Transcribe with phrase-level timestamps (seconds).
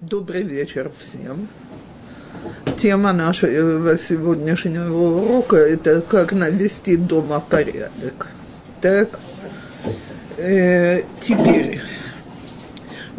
[0.00, 1.46] Добрый вечер всем.
[2.78, 8.28] Тема нашего сегодняшнего урока– это как навести дома порядок.
[8.80, 9.20] Так,
[10.38, 11.82] э, теперь,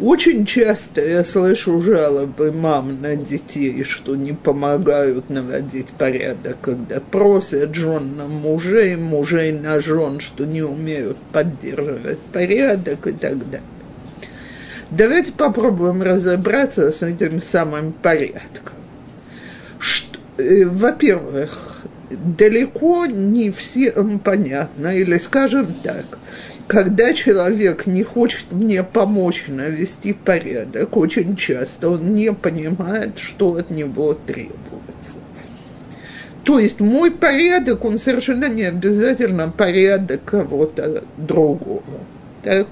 [0.00, 7.76] очень часто я слышу жалобы мам на детей, что не помогают наводить порядок, когда просят
[7.76, 13.62] жен на мужей, мужей на жен, что не умеют поддерживать порядок и так далее.
[14.96, 18.76] Давайте попробуем разобраться с этим самым порядком.
[19.78, 21.78] Что, э, во-первых,
[22.10, 26.04] далеко не всем понятно, или скажем так,
[26.66, 33.70] когда человек не хочет мне помочь навести порядок, очень часто он не понимает, что от
[33.70, 35.18] него требуется.
[36.44, 41.82] То есть мой порядок, он совершенно не обязательно порядок кого-то другого.
[42.42, 42.66] Так?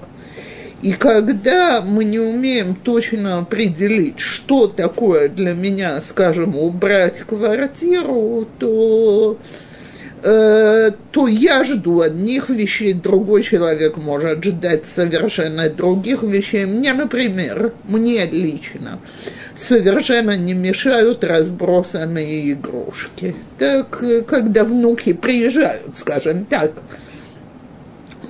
[0.81, 9.37] И когда мы не умеем точно определить, что такое для меня, скажем, убрать квартиру, то,
[10.23, 16.65] э, то я жду одних вещей, другой человек может ждать совершенно других вещей.
[16.65, 18.99] Мне, например, мне лично
[19.55, 23.35] совершенно не мешают разбросанные игрушки.
[23.59, 26.71] Так, когда внуки приезжают, скажем так,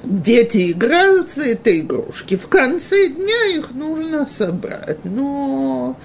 [0.04, 2.38] дети играются, это игрушки.
[2.38, 5.04] В конце дня их нужно собрать.
[5.04, 5.98] Но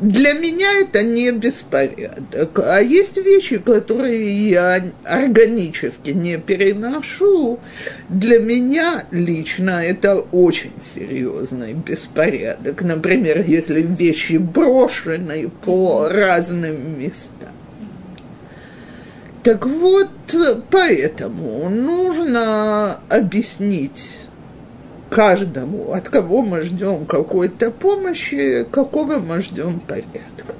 [0.00, 2.58] для меня это не беспорядок.
[2.58, 7.60] А есть вещи, которые я органически не переношу.
[8.08, 12.82] Для меня лично это очень серьезный беспорядок.
[12.82, 17.50] Например, если вещи брошены по разным местам.
[19.44, 20.08] Так вот,
[20.70, 24.20] поэтому нужно объяснить
[25.10, 30.54] каждому, от кого мы ждем какой-то помощи, какого мы ждем порядка.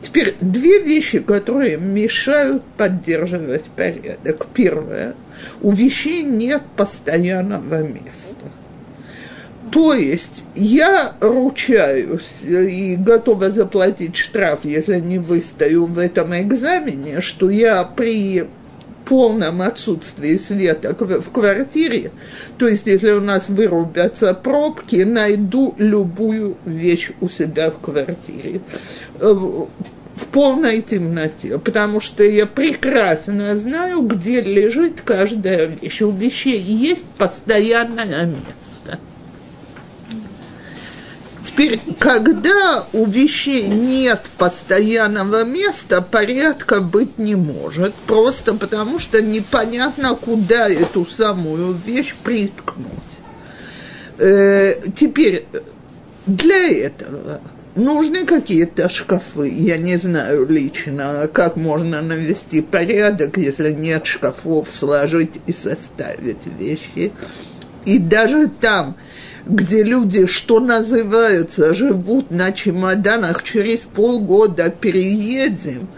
[0.00, 4.46] Теперь две вещи, которые мешают поддерживать порядок.
[4.54, 5.16] Первое,
[5.60, 8.46] у вещей нет постоянного места–
[9.70, 17.48] то есть я ручаюсь и готова заплатить штраф, если не выстою в этом экзамене, что
[17.48, 18.46] я при
[19.04, 22.10] полном отсутствии света в квартире,
[22.58, 28.60] то есть если у нас вырубятся пробки, найду любую вещь у себя в квартире
[29.20, 36.02] э, в полной темноте, потому что я прекрасно знаю, где лежит каждая вещь.
[36.02, 38.98] У вещей есть постоянное место.
[41.52, 50.14] Теперь, когда у вещей нет постоянного места, порядка быть не может, просто потому что непонятно,
[50.14, 52.86] куда эту самую вещь приткнуть.
[54.18, 55.46] Э, теперь,
[56.24, 57.42] для этого
[57.74, 59.50] нужны какие-то шкафы.
[59.50, 67.12] Я не знаю лично, как можно навести порядок, если нет шкафов, сложить и составить вещи.
[67.84, 68.96] И даже там,
[69.46, 75.88] где люди, что называется, живут на чемоданах, через полгода переедем,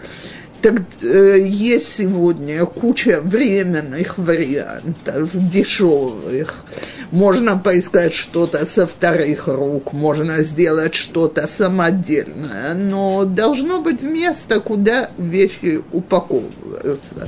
[0.61, 6.65] так э, есть сегодня куча временных вариантов, дешевых.
[7.11, 15.11] Можно поискать что-то со вторых рук, можно сделать что-то самодельное, но должно быть место, куда
[15.19, 17.27] вещи упаковываются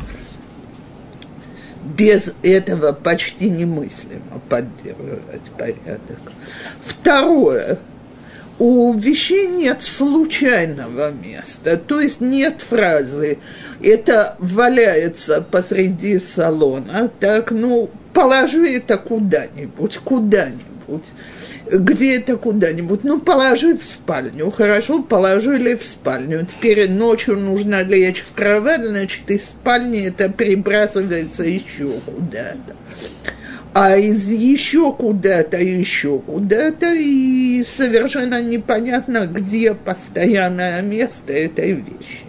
[1.95, 6.19] без этого почти немыслимо поддерживать порядок.
[6.81, 7.79] Второе.
[8.59, 13.37] У вещей нет случайного места, то есть нет фразы
[13.83, 21.03] «это валяется посреди салона», так, ну, положи это куда-нибудь, куда-нибудь
[21.72, 23.03] где это куда-нибудь.
[23.03, 24.50] Ну, положи в спальню.
[24.51, 26.45] Хорошо, положили в спальню.
[26.45, 32.75] Теперь ночью нужно лечь в кровать, значит, из спальни это перебрасывается еще куда-то.
[33.73, 42.25] А из еще куда-то, еще куда-то, и совершенно непонятно, где постоянное место этой вещи.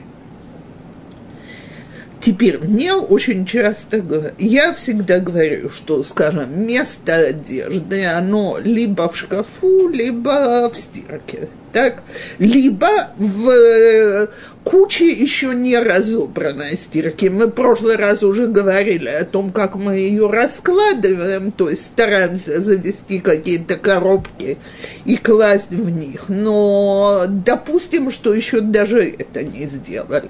[2.20, 4.02] Теперь мне очень часто
[4.38, 12.02] я всегда говорю, что, скажем, место одежды, оно либо в шкафу, либо в стирке так?
[12.40, 14.26] Либо в э,
[14.64, 17.26] куче еще не разобранной стирки.
[17.26, 22.60] Мы в прошлый раз уже говорили о том, как мы ее раскладываем, то есть стараемся
[22.60, 24.58] завести какие-то коробки
[25.04, 26.24] и класть в них.
[26.28, 30.28] Но допустим, что еще даже это не сделали.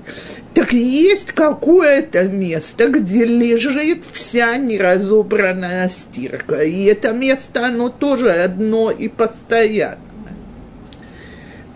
[0.52, 6.62] Так есть какое-то место, где лежит вся неразобранная стирка.
[6.62, 10.07] И это место, оно тоже одно и постоянно.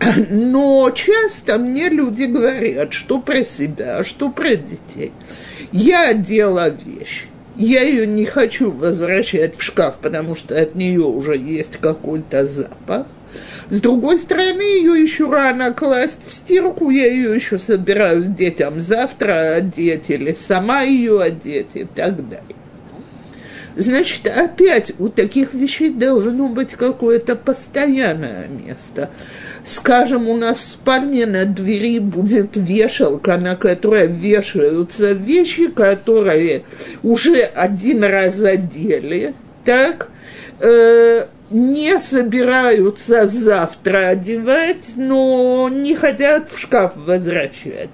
[0.29, 5.11] Но часто мне люди говорят, что про себя, что про детей.
[5.71, 7.27] Я одела вещь.
[7.55, 13.05] Я ее не хочу возвращать в шкаф, потому что от нее уже есть какой-то запах.
[13.69, 19.55] С другой стороны, ее еще рано класть в стирку, я ее еще собираюсь детям завтра
[19.55, 22.55] одеть или сама ее одеть и так далее.
[23.75, 29.09] Значит, опять у таких вещей должно быть какое-то постоянное место.
[29.65, 36.63] Скажем, у нас в спальне на двери будет вешалка, на которой вешаются вещи, которые
[37.01, 39.33] уже один раз одели,
[39.63, 40.09] так,
[40.59, 47.89] э, не собираются завтра одевать, но не хотят в шкаф возвращать.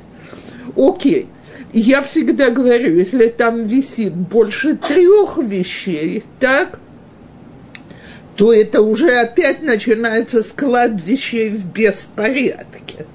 [0.75, 1.27] Окей.
[1.71, 6.79] Я всегда говорю, если там висит больше трех вещей, так,
[8.39, 13.05] то это уже опять начинается склад вещей в беспорядке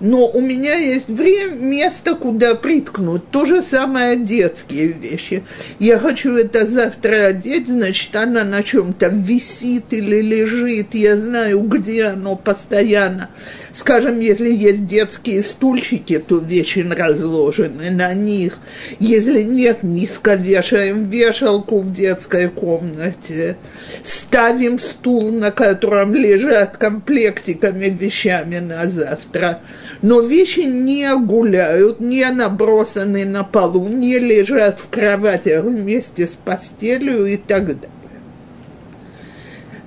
[0.00, 3.30] но у меня есть время, место, куда приткнуть.
[3.30, 5.42] То же самое детские вещи.
[5.78, 12.04] Я хочу это завтра одеть, значит, она на чем-то висит или лежит, я знаю, где
[12.04, 13.30] оно постоянно.
[13.72, 18.58] Скажем, если есть детские стульчики, то вещи разложены на них.
[18.98, 23.56] Если нет, низко вешаем вешалку в детской комнате.
[24.04, 29.60] Ставим стул, на котором лежат комплектиками вещами на завтра
[30.02, 37.26] но вещи не гуляют, не набросаны на полу, не лежат в кровати вместе с постелью
[37.26, 37.90] и так далее.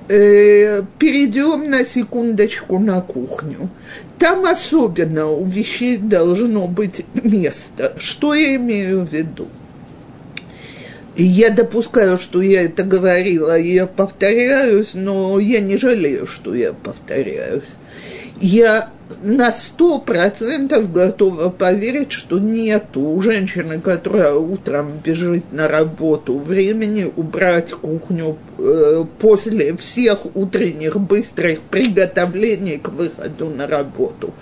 [0.10, 3.70] Э, перейдем на секундочку на кухню.
[4.20, 7.96] Там особенно у вещей должно быть место.
[7.98, 9.48] Что я имею в виду?
[11.16, 16.74] Я допускаю, что я это говорила, и я повторяюсь, но я не жалею, что я
[16.74, 17.76] повторяюсь.
[18.40, 18.90] Я
[19.22, 27.12] на сто процентов готова поверить, что нету у женщины, которая утром бежит на работу, времени
[27.16, 34.34] убрать кухню э, после всех утренних быстрых приготовлений к выходу на работу.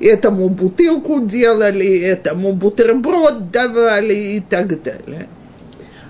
[0.00, 5.28] Этому бутылку делали, этому бутерброд давали и так далее.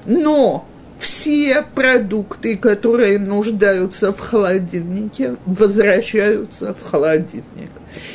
[0.06, 0.66] Но
[0.98, 7.70] все продукты, которые нуждаются в холодильнике, возвращаются в холодильник.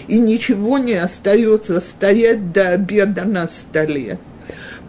[0.07, 4.17] И ничего не остается стоять до обеда на столе.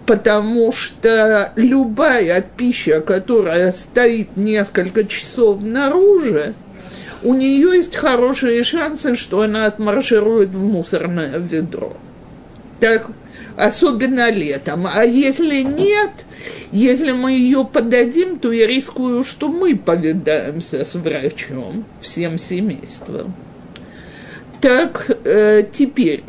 [0.06, 6.54] Потому что любая пища, которая стоит несколько часов наружу,
[7.22, 11.96] у нее есть хорошие шансы, что она отмарширует в мусорное ведро.
[12.80, 13.08] Так,
[13.56, 14.86] особенно летом.
[14.92, 16.10] А если нет,
[16.70, 23.34] если мы ее подадим, то я рискую, что мы повидаемся с врачом, всем семейством.
[24.64, 26.24] Так, э, теперь,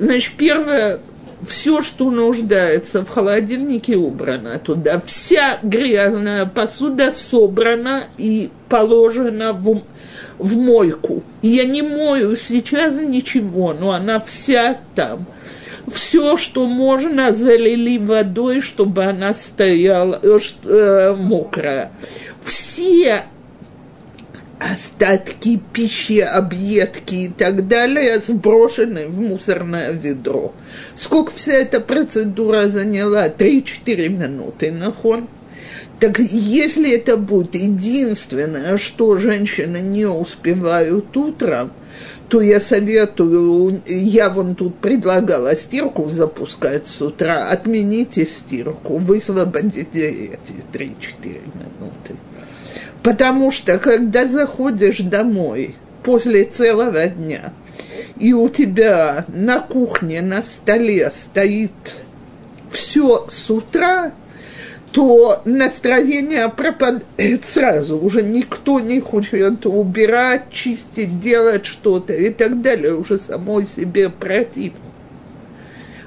[0.00, 0.98] значит, первое,
[1.46, 5.00] все, что нуждается в холодильнике, убрано туда.
[5.06, 9.84] Вся грязная посуда собрана и положена в,
[10.38, 11.22] в мойку.
[11.40, 15.28] Я не мою сейчас ничего, но она вся там
[15.86, 21.92] все, что можно, залили водой, чтобы она стояла э, э, мокрая.
[22.42, 23.22] Все
[24.60, 30.52] остатки пищи, объедки и так далее сброшены в мусорное ведро.
[30.96, 33.28] Сколько вся эта процедура заняла?
[33.28, 35.28] 3-4 минуты, нахон?
[36.00, 41.72] Так если это будет единственное, что женщины не успевают утром,
[42.28, 50.62] то я советую, я вон тут предлагала стирку запускать с утра, отмените стирку, высвободите эти
[50.72, 50.94] 3-4
[51.24, 52.14] минуты.
[53.02, 57.52] Потому что, когда заходишь домой после целого дня,
[58.16, 61.72] и у тебя на кухне, на столе стоит
[62.70, 64.12] все с утра–
[64.92, 67.98] то настроение пропадает сразу.
[67.98, 72.94] Уже никто не хочет убирать, чистить, делать что-то и так далее.
[72.94, 74.78] Уже самой себе противно.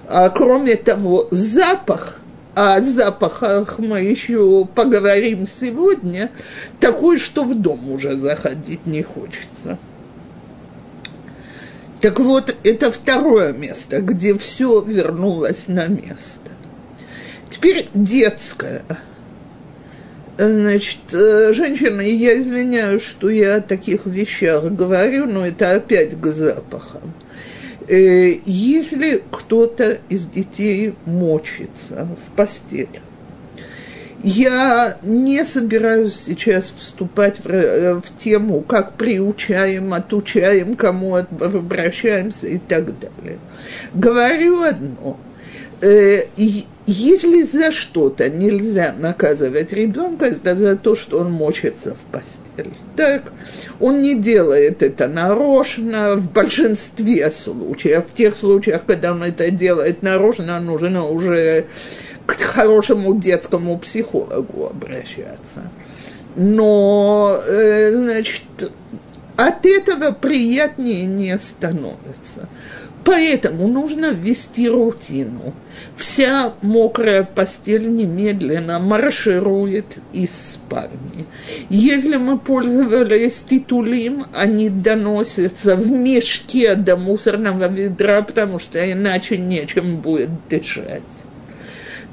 [0.08, 2.21] А кроме того, запах,
[2.54, 6.32] о запахах мы еще поговорим сегодня,
[6.80, 9.80] такой, что в дом уже заходить не хочется.
[12.02, 16.52] Так вот, это второе место, где все вернулось на место.
[17.50, 18.84] Теперь детская.
[20.38, 26.26] Значит, э, женщины, я извиняюсь, что я о таких вещах говорю, но это опять к
[26.28, 27.14] запахам.
[27.92, 33.02] Э, если кто-то из детей мочится в постель,
[34.24, 42.60] Я не собираюсь сейчас вступать в, э, в тему, как приучаем, отучаем, кому обращаемся и
[42.60, 43.40] так далее.
[43.96, 45.18] Говорю одно.
[45.82, 46.24] Э,
[46.88, 52.74] если за что-то нельзя наказывать ребенка, это за то, что он мочится в постель.
[52.96, 53.32] Так,
[53.80, 58.06] он не делает это нарочно в большинстве случаев.
[58.08, 61.66] В тех случаях, когда он это делает нарочно, нужно уже
[62.26, 65.72] к хорошему детскому психологу обращаться.
[66.36, 68.44] Но, э, значит,
[69.36, 72.48] от этого приятнее не становится.
[73.04, 75.54] Поэтому нужно ввести рутину.
[75.96, 81.26] Вся мокрая постель немедленно марширует из спальни.
[81.70, 89.98] Если мы пользовались титулим, они доносятся в мешке до мусорного ведра, потому что иначе нечем
[89.98, 91.02] будет дышать.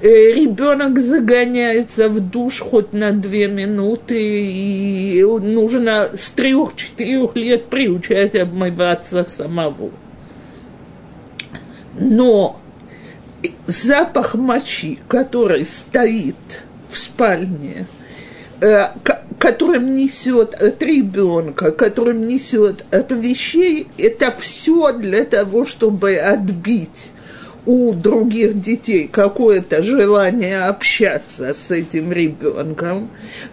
[0.01, 8.37] Э, ребенок загоняется в душ хоть на две минуты, и нужно с трех-четырех лет приучать
[8.37, 9.91] обмываться самого.
[11.99, 12.61] Но
[13.67, 16.37] запах мочи, который стоит
[16.89, 17.87] в спальне,
[18.61, 18.87] э,
[19.39, 27.11] которым несет от ребенка, которым несет от вещей, это все для того, чтобы отбить
[27.69, 33.11] у других детей какое-то желание общаться с этим ребенком,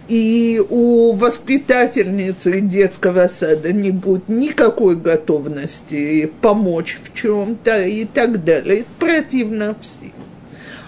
[0.08, 8.78] и у воспитательницы детского сада не будет никакой готовности помочь в чем-то и так далее.
[8.78, 10.12] Это противно всем.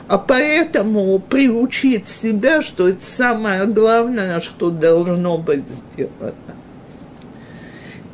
[0.09, 6.33] А поэтому приучить себя, что это самое главное, что должно быть сделано.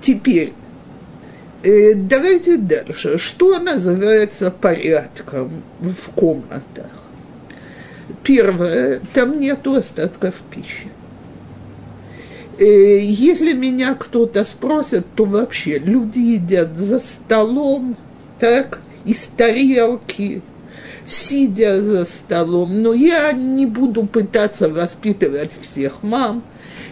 [0.03, 0.55] Теперь,
[1.65, 3.17] Э, давайте дальше.
[3.17, 6.91] Что называется порядком в комнатах?
[8.23, 10.89] Первое, там нету остатков пищи.
[12.59, 17.97] Э, если меня кто-то спросит, то вообще люди едят за столом,
[18.39, 20.43] так, из тарелки,
[21.07, 22.83] сидя за столом.
[22.83, 26.45] Но я не буду пытаться воспитывать всех мам.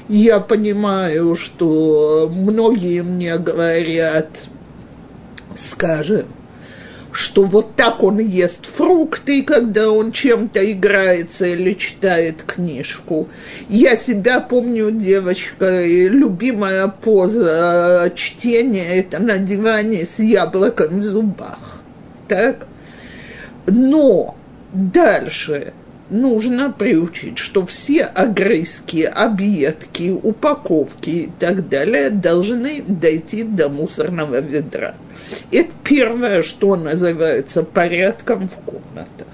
[0.09, 4.29] Я понимаю, что многие мне говорят,
[5.57, 6.27] скажем,
[7.13, 13.29] что вот так он ест фрукты, когда он чем-то играется или читает книжку.
[13.69, 21.83] Я себя помню, девочка, любимая поза чтения– это на диване с яблоком в зубах.
[22.29, 22.67] Так?
[23.67, 24.37] Но
[24.73, 25.75] дальше
[26.13, 34.95] нужно приучить, что все огрызки, объедки, упаковки и так далее должны дойти до мусорного ведра.
[35.51, 39.27] Это первое, что называется порядком в комнатах.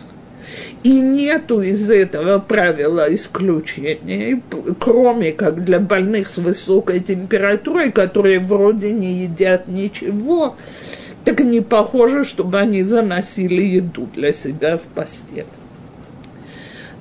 [0.85, 4.41] И нету из этого правила исключения,
[4.79, 10.57] кроме как для больных с высокой температурой, которые вроде не едят ничего,
[11.25, 15.47] так не похоже, чтобы они заносили еду для себя в постель.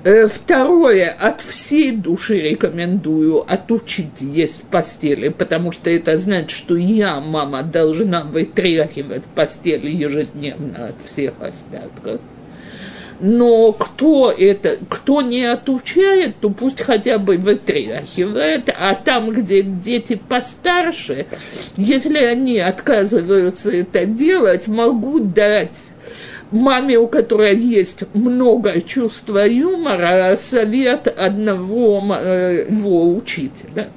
[0.03, 6.75] Э, второе, от всей души рекомендую отучить есть в постели, потому что это значит, что
[6.75, 12.21] я, мама, должна вытряхивать постель ежедневно от всех остатков.
[13.19, 20.21] Но кто это, кто не отучает, то пусть хотя бы вытряхивает, а там, где дети
[20.29, 21.25] постарше,
[21.75, 25.95] если они отказываются это делать, могу дать
[26.51, 33.87] маме, у которой есть много чувства юмора, совет одного э, его учителя.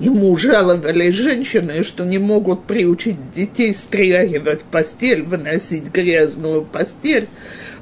[0.00, 7.28] Ему жаловались женщины, что не могут приучить детей стряхивать постель, выносить грязную постель,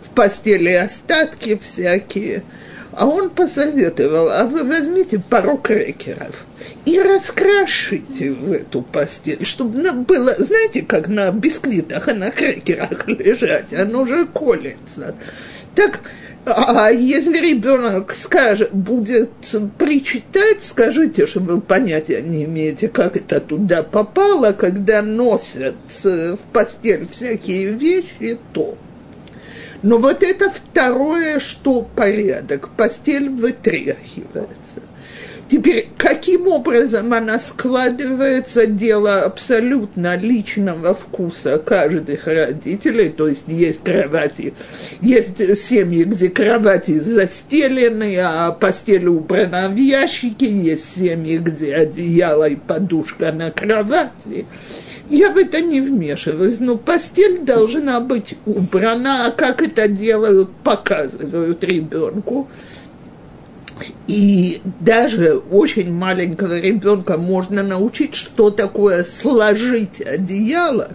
[0.01, 2.43] в постели остатки всякие.
[2.93, 6.47] А он посоветовал, а вы возьмите пару крекеров
[6.85, 13.75] и раскрашите в эту постель, чтобы было, знаете, как на бисквитах и на крекерах лежать,
[13.75, 15.15] оно уже колется.
[15.75, 16.01] Так,
[16.47, 19.31] а если ребенок скажет, будет
[19.79, 27.09] причитать, скажите, что вы понятия не имеете, как это туда попало, когда носят в постель
[27.11, 28.79] всякие вещи, то.
[29.83, 34.83] Но вот это второе, что порядок, постель вытряхивается.
[35.49, 44.55] Теперь, каким образом она складывается, дело абсолютно личного вкуса каждых родителей, то есть есть кровати,
[45.01, 52.57] есть семьи, где кровати застелены, а постель убрана в ящике, есть семьи, где одеяло и
[52.57, 54.47] подушка на кровати.
[55.09, 61.63] Я в это не вмешиваюсь, но постель должна быть убрана, а как это делают, показывают
[61.63, 62.49] ребенку
[64.07, 70.91] И даже очень маленького ребенка можно научить, что такое сложить одеяло,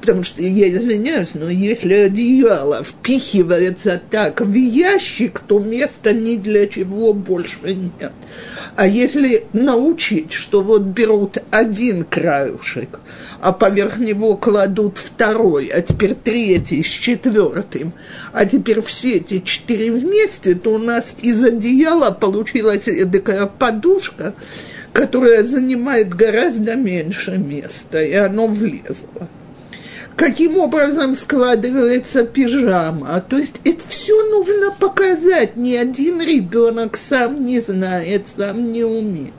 [0.00, 6.66] потому что, я извиняюсь, но если одеяло впихивается так в ящик, то места ни для
[6.68, 8.12] чего больше нет.
[8.76, 13.00] А если научить, что вот берут один краюшек,
[13.40, 17.92] а поверх него кладут второй, а теперь третий с четвертым,
[18.32, 24.32] а теперь все эти четыре вместе, то у нас из одеяла получилась такая подушка,
[24.92, 29.28] которая занимает гораздо меньше места, и оно влезло
[30.14, 33.24] каким образом складывается пижама.
[33.28, 35.56] То есть это все нужно показать.
[35.56, 39.32] Ни один ребенок сам не знает, сам не умеет.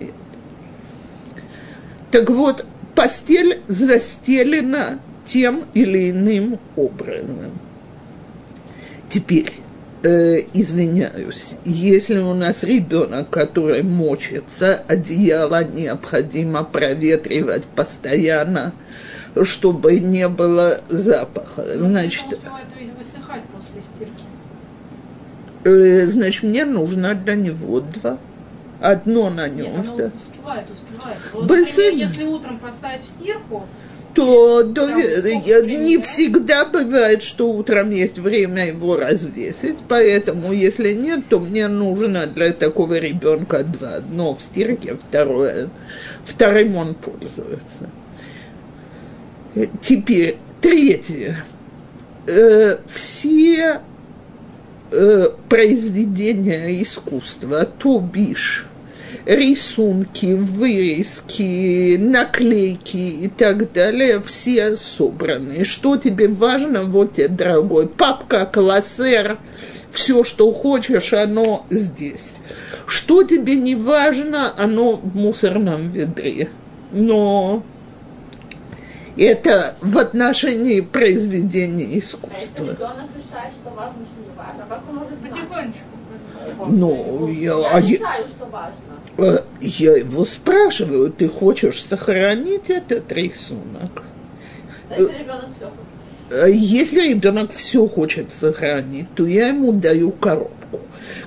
[2.12, 7.52] Так вот, постель застелена тем или иным образом.
[9.10, 9.54] Теперь,
[10.04, 18.74] э, извиняюсь, если у нас ребенок, который мочится, одеяло необходимо проветривать постоянно,
[19.44, 21.66] чтобы не было запаха.
[21.78, 22.26] Ну, Значит,
[25.64, 28.18] э, значит, мне нужно для него два.
[28.82, 30.12] Одно на Нет, нем, оно да.
[30.14, 31.18] успевает, успевает.
[31.32, 33.66] Вот, например, если утром поставить в стирку,
[34.14, 36.04] то до- Там сколько я- времени, не да?
[36.04, 42.52] всегда бывает, что утром есть время его развесить, поэтому если нет, то мне нужно для
[42.54, 43.96] такого ребенка два.
[43.96, 45.70] Одно в стирке, второе,
[46.26, 47.90] вторым он пользуется.
[49.82, 51.44] Теперь третье.
[52.28, 53.82] Э, все
[54.92, 58.68] э, произведения искусства, то бишь
[59.26, 65.64] рисунки, вырезки, наклейки и так далее, все собраны.
[65.66, 69.38] Что тебе важно, вот тебе, дорогой, папка, классер,
[69.92, 72.34] все, что хочешь, оно здесь.
[72.88, 76.50] Что тебе не важно, оно в мусорном ведре.
[76.92, 77.64] Но
[79.18, 82.64] это в отношении произведения А если искусства.
[82.64, 85.32] ребенок решает, что важно, что не важно, как он может знать?
[85.34, 85.80] потихонечку.
[86.68, 88.74] Ну, я, Я а я- решаю, что важно.
[89.18, 94.04] Э, Я его спрашиваю, ты хочешь сохранить этот рисунок?
[94.90, 95.84] Если ребенок все хочет?
[96.32, 100.80] Э, Если ребенок все хочет сохранить, то я ему даю коробку.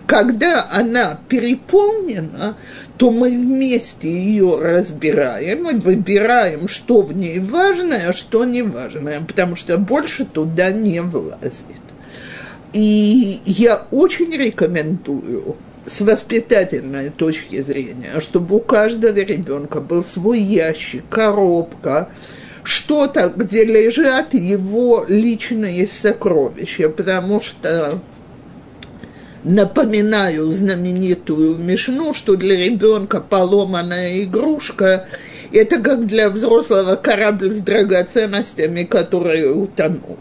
[0.06, 2.56] Когда она переполнена,
[2.96, 9.20] то мы вместе ее разбираем и выбираем, что в ней важное, а что не важное,
[9.20, 11.64] потому что больше туда не влазит.
[12.72, 21.04] И я очень рекомендую с воспитательной точки зрения, чтобы у каждого ребенка был свой ящик,
[21.08, 22.10] коробка,
[22.64, 28.00] что-то, где лежат его личные сокровища, потому что
[29.44, 35.06] напоминаю знаменитую мишну, что для ребенка поломанная игрушка–
[35.52, 40.18] это как для взрослого корабль с драгоценностями, который утонул.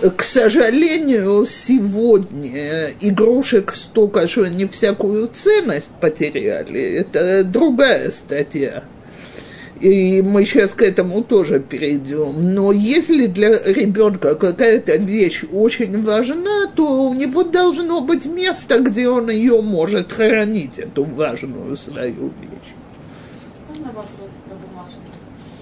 [0.00, 6.80] К сожалению, сегодня игрушек столько, что они всякую ценность потеряли.
[6.80, 8.84] Это другая статья.
[9.80, 12.54] И мы сейчас к этому тоже перейдем.
[12.54, 19.08] Но если для ребенка какая-то вещь очень важна, то у него должно быть место, где
[19.08, 22.74] он ее может хранить, эту важную свою вещь.
[23.68, 25.00] Можно вопрос про бумажки?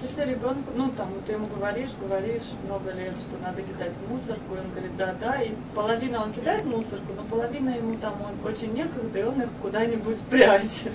[0.03, 4.55] Если ребенку, ну там, ты ему говоришь, говоришь много лет, что надо кидать в мусорку,
[4.55, 8.15] и он говорит, да, да, и половина он кидает в мусорку, но половина ему там
[8.21, 10.93] он очень некогда, и он их куда-нибудь прячет.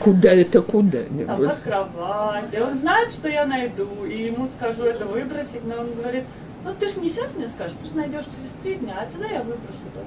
[0.00, 1.48] Куда это Там куда-нибудь?
[1.48, 2.52] под кровать.
[2.54, 6.24] И он знает, что я найду, и ему скажу это выбросить, но он говорит,
[6.64, 9.28] ну ты же не сейчас мне скажешь, ты же найдешь через три дня, а тогда
[9.28, 10.06] я выброшу дома.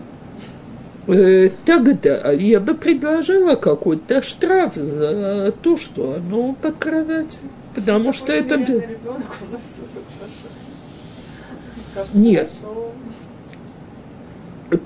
[1.07, 7.39] Э, Тогда я бы предложила какой-то штраф за то, что оно под кроватью.
[7.75, 8.57] Потому что это...
[12.13, 12.49] Нет.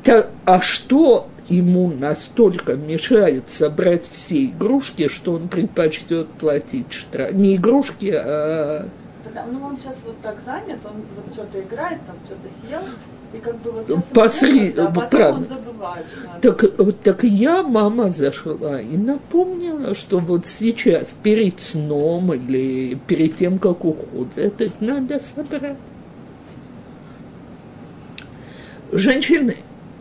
[0.04, 7.34] Та- а что ему настолько мешает собрать все игрушки, что он предпочтет платить штраф?
[7.34, 8.88] Не игрушки, а...
[9.52, 12.82] Ну, он сейчас вот так занят, он вот что-то играет, там что-то съел,
[13.34, 15.38] и как бы вот сейчас Посри- а потом правда.
[15.38, 16.06] он забывает.
[16.08, 16.84] что надо.
[16.94, 23.60] Так, так я, мама, зашла и напомнила, что вот сейчас перед сном или перед тем,
[23.60, 25.78] как уходит, это надо собрать.
[28.92, 29.54] Женщины,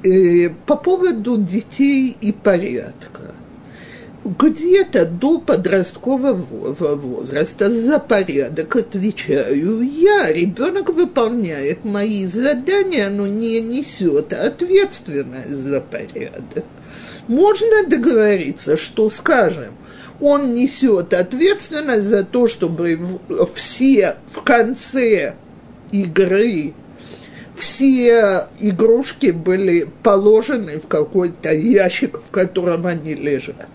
[0.03, 3.35] э, по поводу детей и порядка.
[4.37, 10.31] Где-то до подросткового во- возраста за порядок отвечаю я.
[10.31, 16.65] Ребенок выполняет мои задания, но не несет ответственность за порядок.
[17.27, 19.75] Можно договориться, что, скажем,
[20.21, 23.01] он несет ответственность за то, чтобы
[23.55, 25.37] все в конце
[25.91, 26.75] игры
[27.57, 33.69] все игрушки были положены в какой-то ящик, в котором они лежат.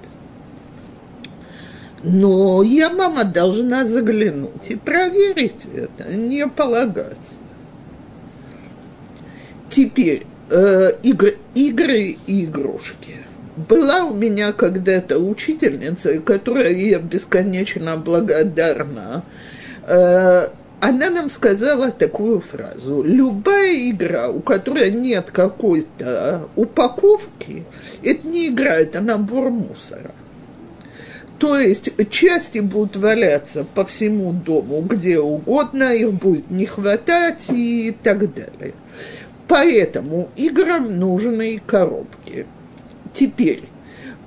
[2.04, 7.18] Но я, мама, должна заглянуть и проверить это, не полагать.
[9.70, 13.16] Теперь э, игры, игры и игрушки.
[13.56, 19.24] Была у меня когда-то учительница, которой я бесконечно благодарна.
[19.88, 20.50] Э,
[20.82, 23.02] она нам сказала такую фразу.
[23.02, 27.64] Любая игра, у которой нет какой-то упаковки,
[28.04, 30.12] это не игра, это набор мусора.
[31.44, 37.94] То есть части будут валяться по всему дому, где угодно, их будет не хватать и
[38.02, 38.74] так далее.
[39.50, 42.46] Поэтому играм нужны коробки.
[43.14, 43.64] Теперь,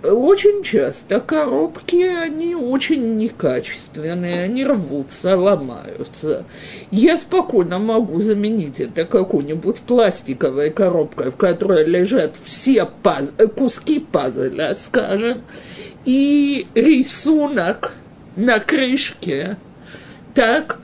[0.05, 6.44] очень часто коробки, они очень некачественные, они рвутся, ломаются.
[6.90, 13.33] Я спокойно могу заменить это какой-нибудь пластиковой коробкой, в которой лежат все паз...
[13.57, 15.44] куски пазля, скажем,
[16.07, 17.95] и рисунок
[18.37, 19.57] на крышке,
[20.35, 20.79] так,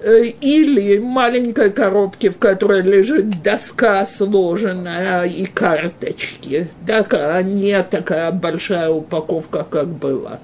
[0.00, 8.30] э, или маленькой коробке, в которой лежит доска сложенная и карточки, так, а не такая
[8.30, 10.38] большая упаковка, как была.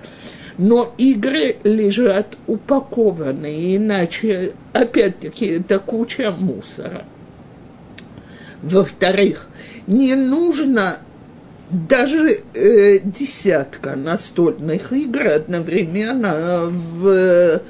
[0.59, 7.05] Но игры лежат упакованные, иначе, опять-таки, это куча мусора.
[8.63, 9.49] Во-вторых,
[9.87, 10.99] не нужно
[11.71, 17.61] даже э, десятка настольных игр одновременно в,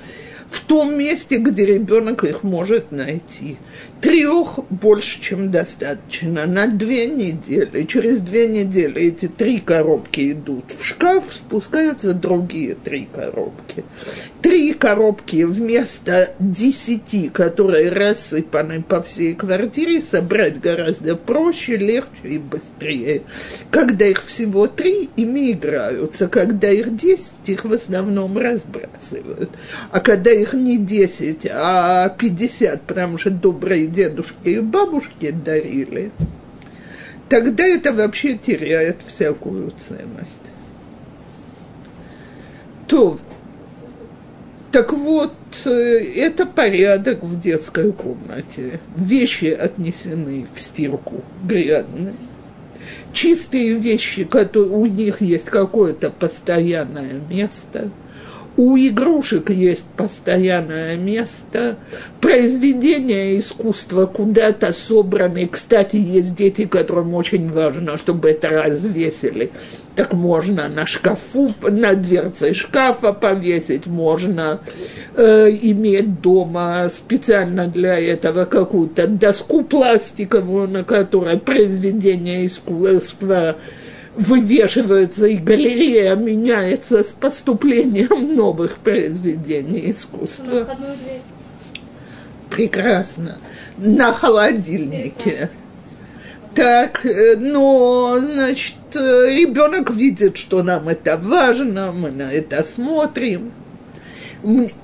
[0.50, 3.56] в том месте, где ребенок их может найти.
[4.04, 6.44] Трех больше, чем достаточно.
[6.44, 7.84] На две недели.
[7.84, 13.82] Через две недели эти три коробки идут в шкаф, спускаются другие три коробки.
[14.42, 23.22] Три коробки вместо десяти, которые рассыпаны по всей квартире, собрать гораздо проще, легче и быстрее.
[23.70, 26.28] Когда их всего три, ими играются.
[26.28, 29.48] Когда их десять, их в основном разбрасывают.
[29.90, 36.12] А когда их не десять, а пятьдесят, потому что добрые дедушки и бабушки дарили,
[37.28, 40.52] тогда это вообще теряет всякую ценность.
[42.86, 43.18] То,
[44.72, 45.32] так вот,
[45.64, 48.80] э, это порядок в детской комнате.
[48.96, 52.14] Вещи отнесены в стирку грязные.
[53.12, 57.90] Чистые вещи, которые у них есть какое-то постоянное место–
[58.56, 61.76] у игрушек есть постоянное место,
[62.20, 65.48] произведения искусства куда-то собраны.
[65.48, 69.50] Кстати, есть дети, которым очень важно, чтобы это развесили.
[69.96, 74.60] Так можно на шкафу, на дверце шкафа повесить, можно
[75.16, 83.56] э, иметь дома специально для этого какую-то доску пластиковую, на которой произведение искусства
[84.16, 90.66] вывешивается, и галерея меняется с поступлением новых произведений искусства.
[92.50, 93.38] Прекрасно.
[93.78, 95.50] На холодильнике.
[96.54, 103.52] Так, э, но, значит, э, ребенок видит, что нам это важно, мы на это смотрим.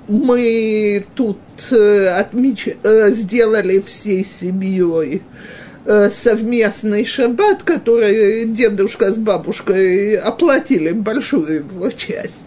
[0.08, 1.38] Мы тут
[1.70, 2.68] э, отмеч...
[2.82, 5.22] сделали всей семьей
[5.84, 12.44] совместный шаббат, который дедушка с бабушкой оплатили большую его часть.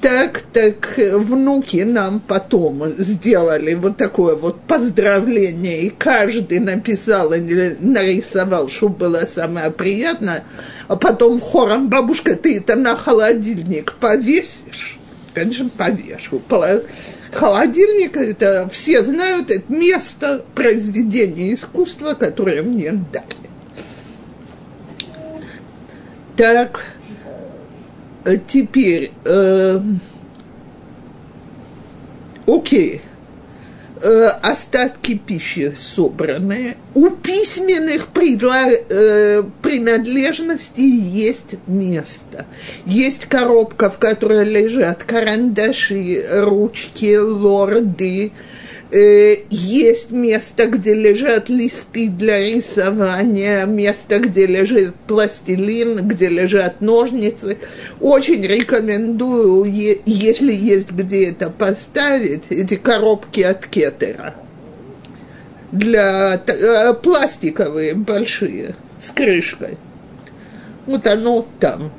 [0.00, 8.68] Так, так внуки нам потом сделали вот такое вот поздравление, и каждый написал или нарисовал,
[8.68, 10.44] что было самое приятное,
[10.86, 15.00] а потом хором бабушка, ты это на холодильник повесишь?
[15.34, 16.40] Конечно, повешу.
[17.32, 23.26] Холодильник, это все знают, это место произведения искусства, которое мне дали.
[26.36, 26.84] Так,
[28.46, 29.80] теперь, э,
[32.46, 33.02] окей,
[34.02, 36.76] э, остатки пищи собраны.
[36.94, 42.46] У письменных предла, э, принадлежностей есть место.
[42.86, 48.32] Есть коробка, в которой лежат карандаши, ручки, лорды.
[48.32, 48.57] Э,
[48.90, 57.58] есть место, где лежат листы для рисования, место, где лежит пластилин, где лежат ножницы.
[58.00, 64.34] Очень рекомендую, е- если есть где это поставить, эти коробки от кетера.
[65.70, 69.76] Для э, пластиковые большие, с крышкой.
[70.86, 71.92] Вот оно там.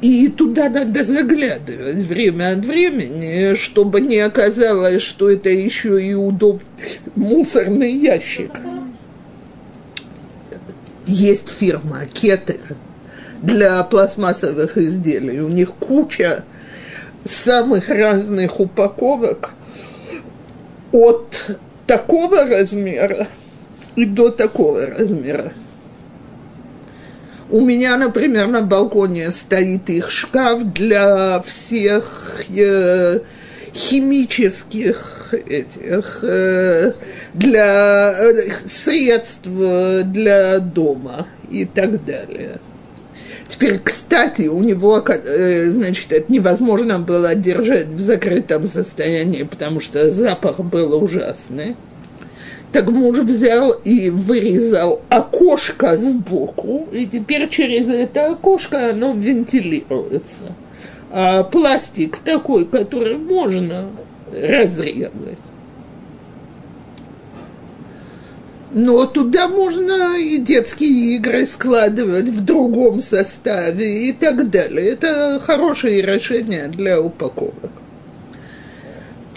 [0.00, 6.64] И туда надо заглядывать время от времени, чтобы не оказалось, что это еще и удобный
[7.16, 8.50] мусорный ящик.
[11.06, 12.76] Есть фирма Кетер
[13.42, 15.40] для пластмассовых изделий.
[15.40, 16.44] У них куча
[17.24, 19.50] самых разных упаковок
[20.92, 23.26] от такого размера
[23.96, 25.52] и до такого размера.
[27.50, 33.20] У меня, например, на балконе стоит их шкаф для всех э,
[33.74, 36.92] химических этих э,
[37.34, 42.60] для э, средств для дома и так далее.
[43.48, 50.12] Теперь, кстати, у него, э, значит, это невозможно было держать в закрытом состоянии, потому что
[50.12, 51.74] запах был ужасный.
[52.72, 60.54] Так муж взял и вырезал окошко сбоку, и теперь через это окошко оно вентилируется.
[61.10, 63.86] А пластик такой, который можно
[64.32, 65.10] разрезать.
[68.72, 74.90] Но туда можно и детские игры складывать в другом составе и так далее.
[74.90, 77.79] Это хорошее решение для упаковок.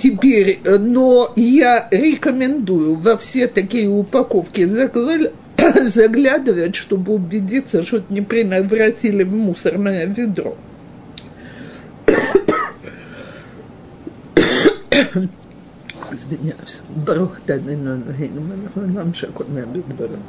[0.04, 4.66] Теперь, э, но я рекомендую во все такие упаковки
[5.82, 10.58] заглядывать, чтобы убедиться, что не превратили в мусорное ведро.
[16.12, 16.82] извиняюсь.
[16.90, 18.02] Барух Танину
[18.76, 20.20] нам шакот на Бигбара.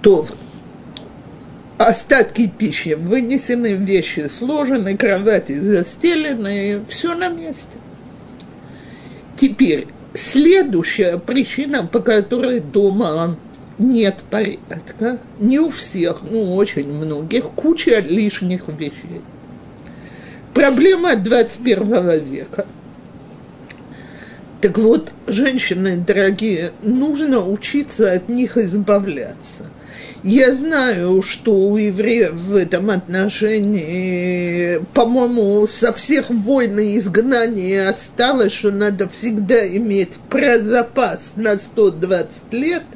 [0.00, 0.28] То
[1.78, 7.78] остатки пищи вынесены, вещи сложены, кровати застелены, все на месте.
[9.36, 13.36] Теперь, следующая причина, по которой дома
[13.78, 19.20] нет порядка, не у всех, ну, очень многих, куча лишних вещей.
[20.54, 22.66] Проблема 21 века.
[24.62, 29.70] Так вот, женщины дорогие, нужно учиться от них избавляться.
[30.22, 38.52] Я знаю, что у евреев в этом отношении, по-моему, со всех войн и изгнаний осталось,
[38.52, 42.82] что надо всегда иметь про запас на 120 лет–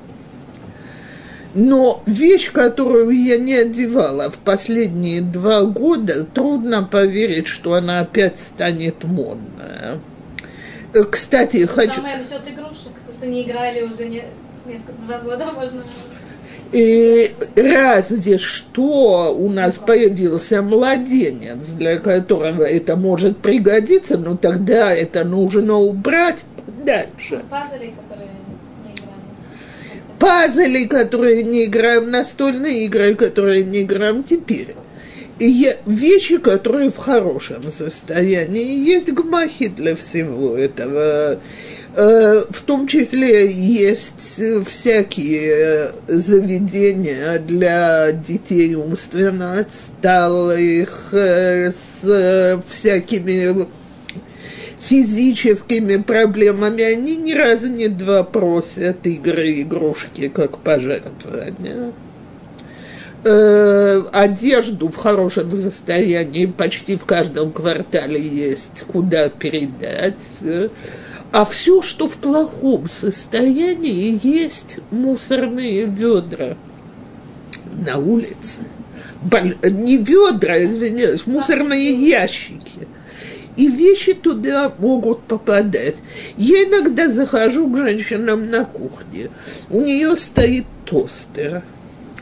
[1.54, 8.38] но вещь, которую я не одевала в последние два года, трудно поверить, что она опять
[8.38, 10.00] станет модная.
[10.94, 11.94] Э, кстати, хочу...
[11.94, 14.24] Самое насчет игрушек, то, что не играли уже не,
[14.64, 15.83] несколько, два года, можно...
[16.72, 25.24] И разве что у нас появился младенец, для которого это может пригодиться, но тогда это
[25.24, 26.44] нужно убрать
[26.85, 27.42] дальше.
[27.50, 28.30] Пазли, которые
[30.20, 34.76] пазли, которые не играем, настольные игры, которые не играем теперь.
[35.40, 38.85] И вещи, которые в хорошем состоянии.
[38.85, 41.40] Есть гмахи для всего этого.
[41.96, 53.66] Э, в том числе есть всякие заведения для детей умственно отсталых, э, с всякими
[54.79, 61.92] физическими проблемами, они ни разу не два просят игры, игрушки, как пожертвования.
[63.22, 70.14] Э, одежду в хорошем состоянии почти в каждом квартале есть, куда передать.
[71.32, 76.56] А все, что в плохом состоянии, есть мусорные ведра
[77.86, 78.60] на улице.
[79.62, 82.88] Не ведра, извиняюсь, мусорные ящики
[83.56, 85.96] и вещи туда могут попадать.
[86.36, 89.30] Я иногда захожу к женщинам на кухне,
[89.68, 91.62] у нее стоит тостер.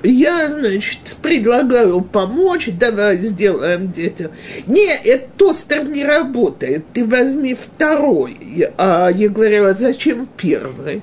[0.02, 4.30] Я, значит, предлагаю помочь, давай сделаем детям.
[4.66, 8.36] Не, этот тостер не работает, ты возьми второй.
[8.76, 11.02] А я говорю, а зачем первый?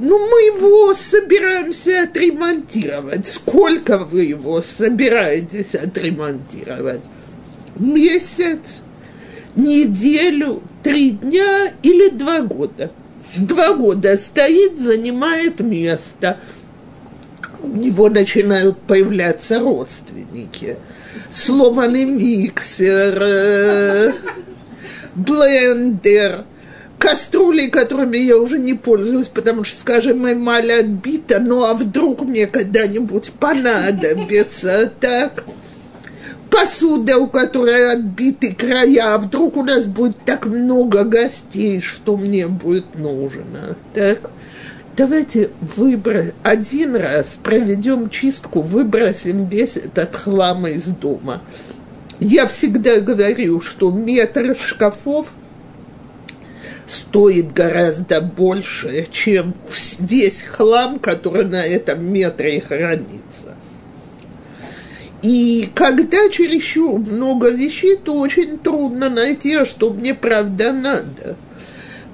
[0.00, 3.26] Ну, мы его собираемся отремонтировать.
[3.28, 7.02] Сколько вы его собираетесь отремонтировать?
[7.76, 8.82] Месяц
[9.54, 12.90] неделю, три дня или два года.
[13.36, 16.40] Два года стоит, занимает место.
[17.64, 20.76] У него начинают появляться родственники.
[21.32, 24.12] Сломанный миксер, э,
[25.14, 26.44] блендер,
[26.98, 32.46] кастрюли, которыми я уже не пользуюсь, потому что, скажем, эмаль отбита, ну а вдруг мне
[32.46, 35.44] когда-нибудь понадобится, так?
[36.50, 42.46] посуда, у которой отбиты края, а вдруг у нас будет так много гостей, что мне
[42.46, 44.30] будет нужно, так?
[44.96, 51.42] Давайте выбрать один раз, проведем чистку, выбросим весь этот хлам из дома.
[52.20, 55.32] Я всегда говорю, что метр шкафов
[56.86, 59.54] стоит гораздо больше, чем
[59.98, 63.56] весь хлам, который на этом метре хранится.
[65.22, 71.36] И когда чересчур много вещей, то очень трудно найти, а что мне правда надо.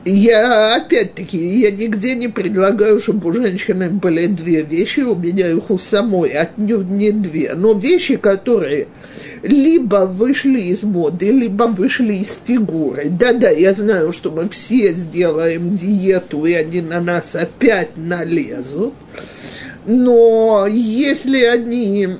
[0.05, 5.71] Я, опять-таки, я нигде не предлагаю, чтобы у женщины были две вещи, у меня их
[5.71, 8.89] у самой отнюдь не две, но вещи, которые
[9.43, 13.11] либо вышли из моды, либо вышли из фигуры.
[13.11, 18.95] Да-да, я знаю, что мы все сделаем диету, и они на нас опять налезут,
[19.85, 22.17] но если они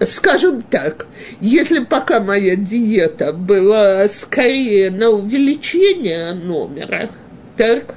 [0.00, 1.06] скажем так,
[1.40, 7.10] если пока моя диета была скорее на увеличение номера,
[7.56, 7.94] так,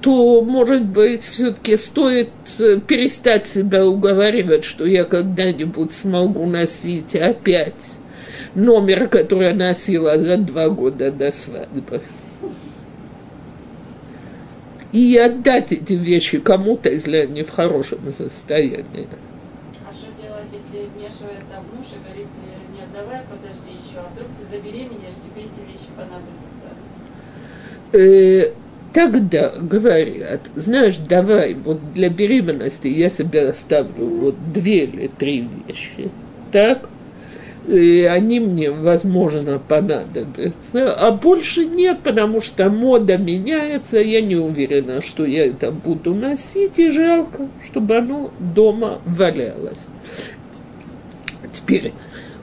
[0.00, 2.30] то, может быть, все-таки стоит
[2.86, 7.74] перестать себя уговаривать, что я когда-нибудь смогу носить опять
[8.54, 12.02] номер, который я носила за два года до свадьбы.
[14.92, 19.08] И отдать эти вещи кому-то, если они в хорошем состоянии.
[24.54, 26.70] забеременеешь, тебе эти вещи понадобятся.
[27.94, 28.50] Э,
[28.92, 36.10] тогда говорят, знаешь, давай, вот для беременности я себе оставлю вот две или три вещи,
[36.50, 36.88] так?
[37.68, 45.00] И они мне, возможно, понадобятся, а больше нет, потому что мода меняется, я не уверена,
[45.00, 49.86] что я это буду носить, и жалко, чтобы оно дома валялось.
[51.52, 51.92] Теперь,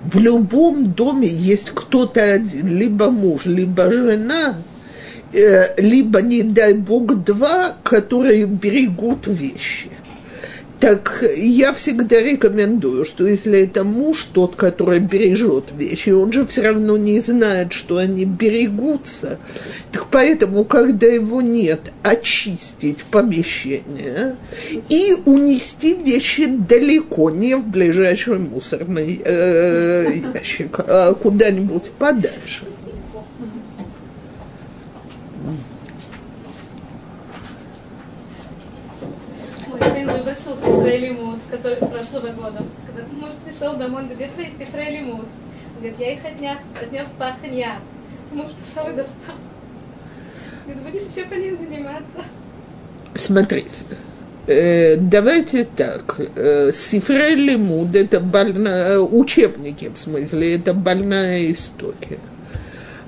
[0.06, 4.56] в любом доме есть кто-то один, либо муж, либо жена,
[5.34, 9.90] либо, не дай бог, два, которые берегут вещи.
[10.82, 16.64] Так я всегда рекомендую, что если это муж, тот, который бережет вещи, он же все
[16.64, 19.38] равно не знает, что они берегутся.
[19.92, 24.38] Так поэтому, когда его нет, очистить помещение
[24.90, 32.64] и унести вещи далеко, не в ближайший мусорный э, ящик, а куда-нибудь подальше.
[40.82, 41.82] сифрей лимут, который с
[42.22, 42.64] прошлого года.
[42.86, 45.28] Когда муж пришел домой, где твои сифрей лимут?
[45.78, 47.80] Говорит, я их отнес, отнес в паханья.
[48.32, 49.36] Муж пришел и достал.
[50.66, 52.24] Говорит, будешь еще по ним заниматься.
[53.16, 53.84] Смотрите,
[54.48, 56.20] э, давайте так.
[56.36, 62.20] Э, лимуд– это больная, учебники, в смысле, это больная история.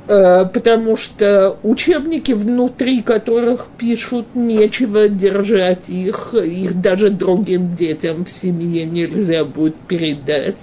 [0.06, 8.30] Э, потому что учебники, внутри которых пишут, нечего держать их, их даже другим детям в
[8.30, 10.58] семье нельзя будет передать,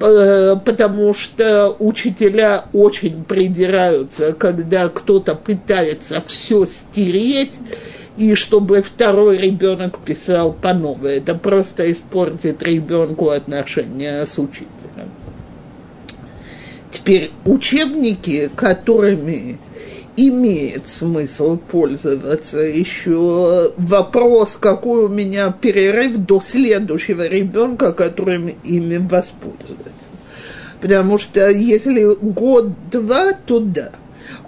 [0.00, 7.54] э, потому что учителя очень придираются, когда кто-то пытается все стереть,
[8.16, 11.18] и чтобы второй ребенок писал по новой.
[11.18, 15.10] Это просто испортит ребенку отношения с учителем.
[16.96, 19.58] Теперь учебники, которыми
[20.16, 22.56] имеет смысл пользоваться.
[22.58, 30.08] Еще вопрос, какой у меня перерыв до следующего ребенка, которым ими воспользоваться.
[30.80, 33.92] Потому что если год-два, то да–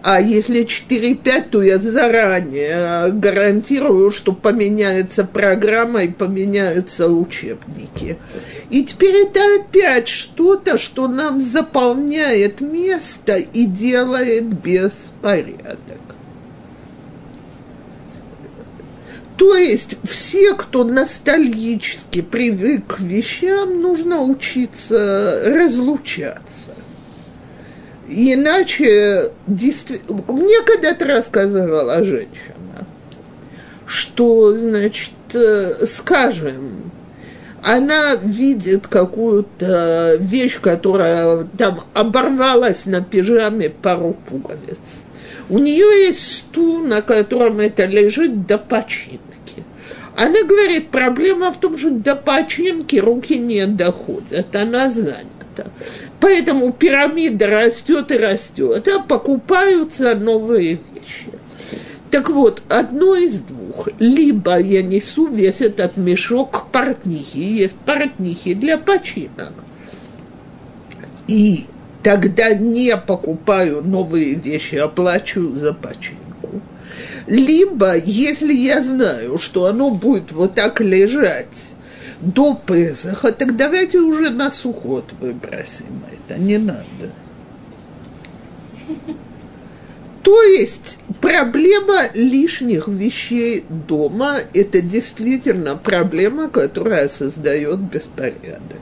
[0.02, 8.16] а если 4-5, то я заранее гарантирую, что поменяется программа и поменяются учебники.
[8.70, 16.00] И теперь это опять что-то, что нам заполняет место и делает беспорядок.
[19.38, 26.74] То есть все, кто ностальгически привык к вещам, нужно учиться разлучаться.
[28.09, 32.87] Иначе, действительно, мне когда-то рассказывала женщина,
[33.87, 36.78] что, значит, э, скажем,
[37.62, 45.02] она видит какую-то вещь, которая там оборвалась на пижаме пару пуговиц.
[45.48, 49.18] У нее есть стул, на котором это лежит до починки.
[50.16, 55.70] Она говорит, проблема в том, что до починки руки не доходят, она занята это.
[56.20, 61.38] Поэтому пирамида растет и растет, а покупаются новые вещи.
[62.11, 63.88] Так вот, одно из двух.
[63.98, 69.52] Либо я несу весь этот мешок к портнихе, есть портнихи для починок.
[71.26, 71.66] И
[72.02, 76.62] тогда не покупаю новые вещи, оплачиваю за починку.
[77.26, 81.74] Либо, если я знаю, что оно будет вот так лежать
[82.22, 87.12] до Песаха, так давайте уже на сухот выбросим это, не надо.
[90.22, 98.80] То есть проблема лишних вещей дома– это действительно проблема, которая создает беспорядок.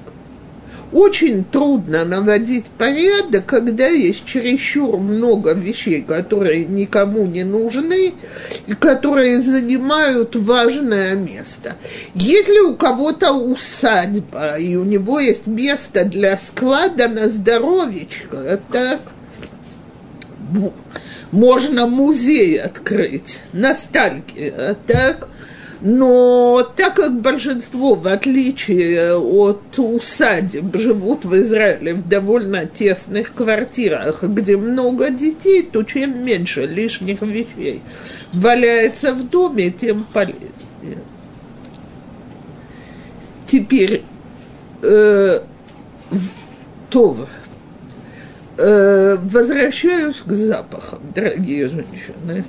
[0.92, 8.14] Очень трудно наводить порядок, когда есть чересчур много вещей, которые никому не нужны
[8.66, 11.74] и которые занимают важное место.
[12.14, 19.00] Если у кого-то усадьба, и у него есть место для склада на здоровечко, так
[21.36, 25.28] можно музей открыть, ностальгия, так?
[25.82, 34.22] Но так как большинство, в отличие от усадеб, живут в Израиле в довольно тесных квартирах,
[34.24, 37.82] где много детей, то чем меньше лишних вещей
[38.32, 40.48] валяется в доме, тем полезнее.
[43.46, 44.02] Теперь,
[44.82, 45.40] э,
[46.88, 47.26] то,
[48.58, 52.44] э, возвращаюсь к запахам, дорогие женщины.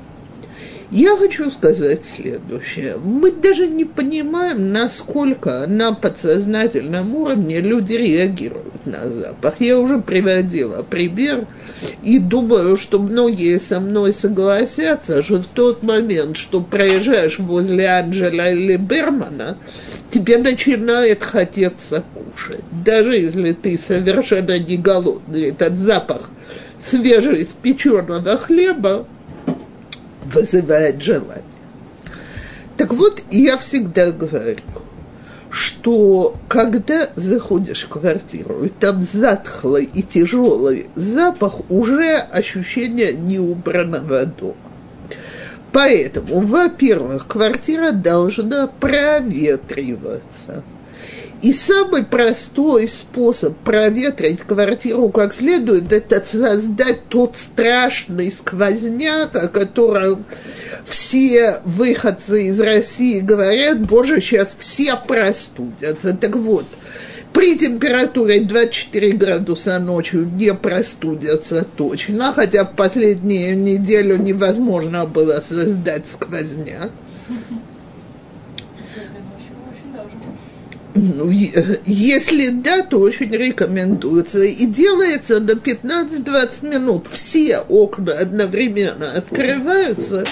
[0.89, 2.95] Я хочу сказать следующее.
[3.03, 9.59] Мы даже не понимаем, насколько на подсознательном уровне люди реагируют на запах.
[9.59, 11.45] Я уже приводила пример
[12.03, 18.49] и думаю, что многие со мной согласятся, что в тот момент, что проезжаешь возле Анджела
[18.49, 19.57] или Бермана,
[20.09, 22.63] тебе начинает хотеться кушать.
[22.85, 26.29] Даже если ты совершенно не голодный, этот запах
[26.81, 29.07] свежеиспеченного хлеба
[30.25, 31.43] вызывает желание.
[32.77, 34.61] Так вот, я всегда говорю,
[35.49, 44.55] что когда заходишь в квартиру, и там затхлый и тяжелый запах, уже ощущение неубранного дома.
[45.77, 50.63] Поэтому, во-первых, квартира должна проветриваться–
[51.41, 60.25] и самый простой способ проветрить квартиру как следует, это создать тот страшный сквозняк, о котором
[60.83, 66.17] все выходцы из России говорят, боже, сейчас все простудятся.
[66.17, 66.65] Так вот,
[67.37, 76.09] при температуре 24 градуса ночью не простудятся точно, хотя в последнюю неделю невозможно было создать
[76.09, 76.89] сквозняк.
[80.95, 84.39] Ну, если да, то очень рекомендуется.
[84.39, 87.05] И делается на 15-20 минут.
[87.05, 90.25] Все окна одновременно открываются,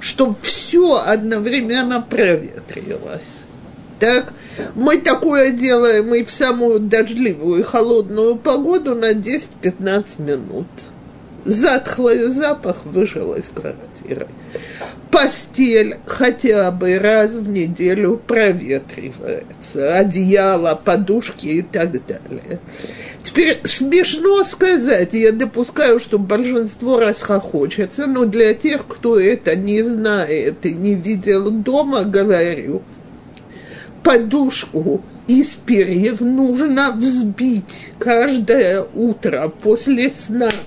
[0.00, 3.38] чтобы все одновременно проветрилось.
[4.00, 4.32] Так,
[4.74, 10.66] мы такое делаем и в самую дождливую и холодную погоду на 10-15 минут.
[11.44, 14.26] Затхлый запах вышел из квартиры
[15.10, 22.60] постель хотя бы раз в неделю проветривается, одеяло, подушки и так далее.
[23.22, 30.64] Теперь смешно сказать, я допускаю, что большинство расхохочется, но для тех, кто это не знает
[30.64, 32.82] и не видел дома, говорю,
[34.02, 40.48] подушку из перьев нужно взбить каждое утро после сна–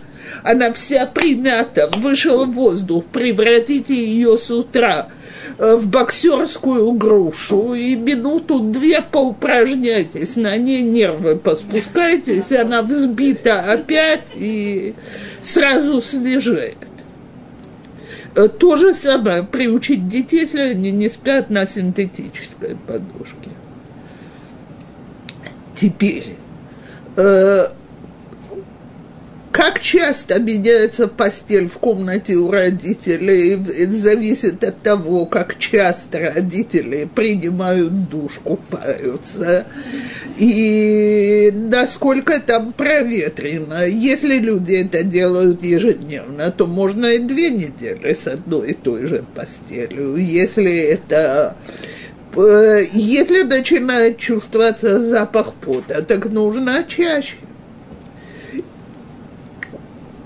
[0.44, 5.10] она вся примята, вышел воздух, превратите ее с утра
[5.58, 14.96] э, в боксерскую грушу и минуту-две поупражняйтесь, на ней нервы поспускайтесь, она взбита опять и
[15.42, 16.78] сразу свежеет.
[18.36, 23.50] Э, то же самое приучить детей, если они не спят на синтетической подушке.
[25.76, 26.36] Теперь,
[27.16, 27.66] э,
[29.54, 37.08] как часто меняется постель в комнате у родителей, это зависит от того, как часто родители
[37.14, 39.68] принимают душ, купаются,
[40.40, 43.86] и насколько там проветрено.
[43.86, 49.24] Если люди это делают ежедневно, то можно и две недели с одной и той же
[49.36, 50.16] постелью.
[50.16, 51.56] Если это
[52.36, 57.36] э, если начинает чувствоваться запах пота, так нужно чаще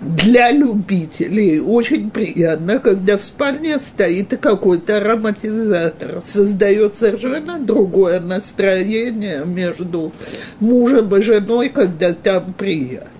[0.07, 6.21] для любителей очень приятно, когда в спальне стоит какой-то ароматизатор.
[6.25, 10.13] Создает совершенно другое настроение между
[10.59, 13.11] мужем и женой, когда там приятно.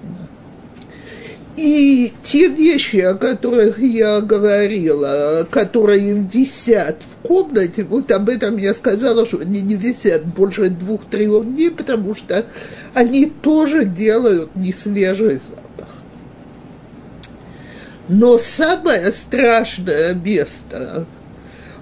[1.58, 8.76] И те вещи, о которых я говорила, которые висят в комнате, вот об этом я
[8.76, 12.46] сказала, что они не висят больше двух-трех дней, потому что
[12.94, 15.67] они тоже делают несвежий запах.
[18.10, 21.06] Но самое страшное место,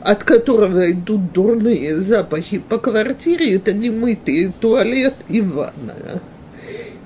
[0.02, 6.22] от которого идут дурные запахи по квартире, это немытый туалет и ванная.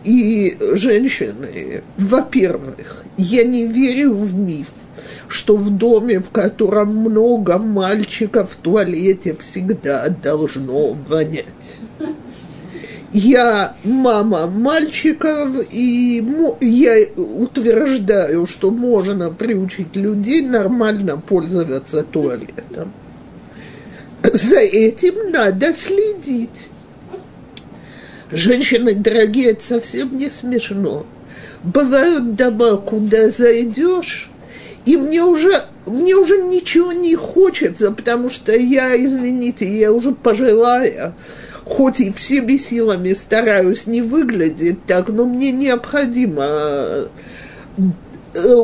[0.05, 4.69] И женщины, во-первых, я не верю в миф,
[5.27, 11.79] что в доме, в котором много мальчиков, в туалете всегда должно вонять.
[13.11, 16.23] Я мама мальчиков, и
[16.61, 22.93] я утверждаю, что можно приучить людей нормально пользоваться туалетом.
[24.21, 26.69] За этим надо следить.
[28.31, 31.07] Женщины дорогие, это совсем не смешно.
[31.63, 34.29] Бывают дома, куда зайдешь,
[34.85, 41.15] и мне уже, мне уже ничего не хочется, потому что я, извините, я уже пожилая,
[41.69, 47.09] хоть и всеми силами стараюсь не выглядеть так, но мне необходимо э,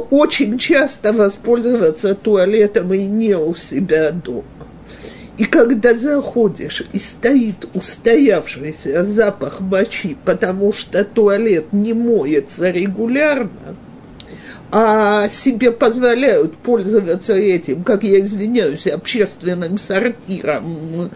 [0.10, 4.44] очень часто воспользоваться туалетом и не у себя дома.
[5.38, 13.76] И когда заходишь, и стоит устоявшийся запах мочи, потому что туалет не моется регулярно,
[14.72, 21.12] а себе позволяют пользоваться этим, как я извиняюсь, общественным сортиром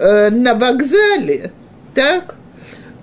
[0.00, 1.52] э, на вокзале,
[1.94, 2.34] так,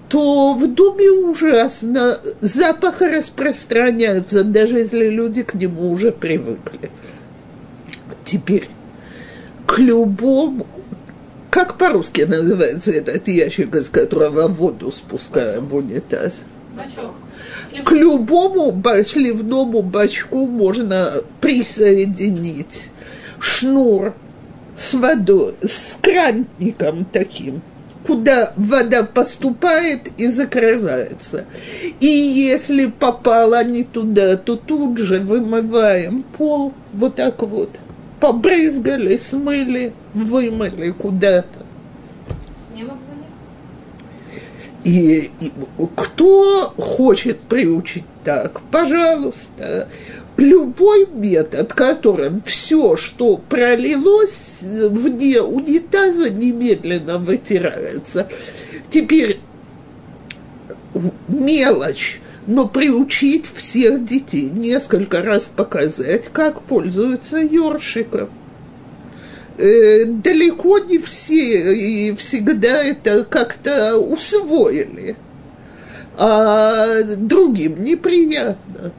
[0.09, 6.89] то в доме ужасно, запах распространяется, даже если люди к нему уже привыкли.
[8.25, 8.67] Теперь
[9.65, 10.65] к любому,
[11.49, 16.43] как по-русски называется этот ящик, из которого воду спускаем в унитаз?
[16.75, 17.13] Бачок.
[17.85, 22.89] К любому сливному бачку можно присоединить
[23.39, 24.13] шнур
[24.77, 27.61] с водой, с кранником таким,
[28.05, 31.45] куда вода поступает и закрывается.
[31.99, 37.71] И если попала не туда, то тут же вымываем пол вот так вот–
[38.19, 41.65] побрызгали, смыли, вымыли куда-то.
[44.83, 45.51] И, и
[45.97, 49.89] кто хочет приучить так, пожалуйста,
[50.37, 58.27] любой метод, которым все, что пролилось вне унитаза, немедленно вытирается.
[58.89, 59.39] Теперь
[61.27, 68.29] мелочь но приучить всех детей, несколько раз показать, как пользуются ёршиком.
[69.57, 75.17] Э, далеко не все и всегда это как-то усвоили,
[76.15, 78.93] а другим неприятно.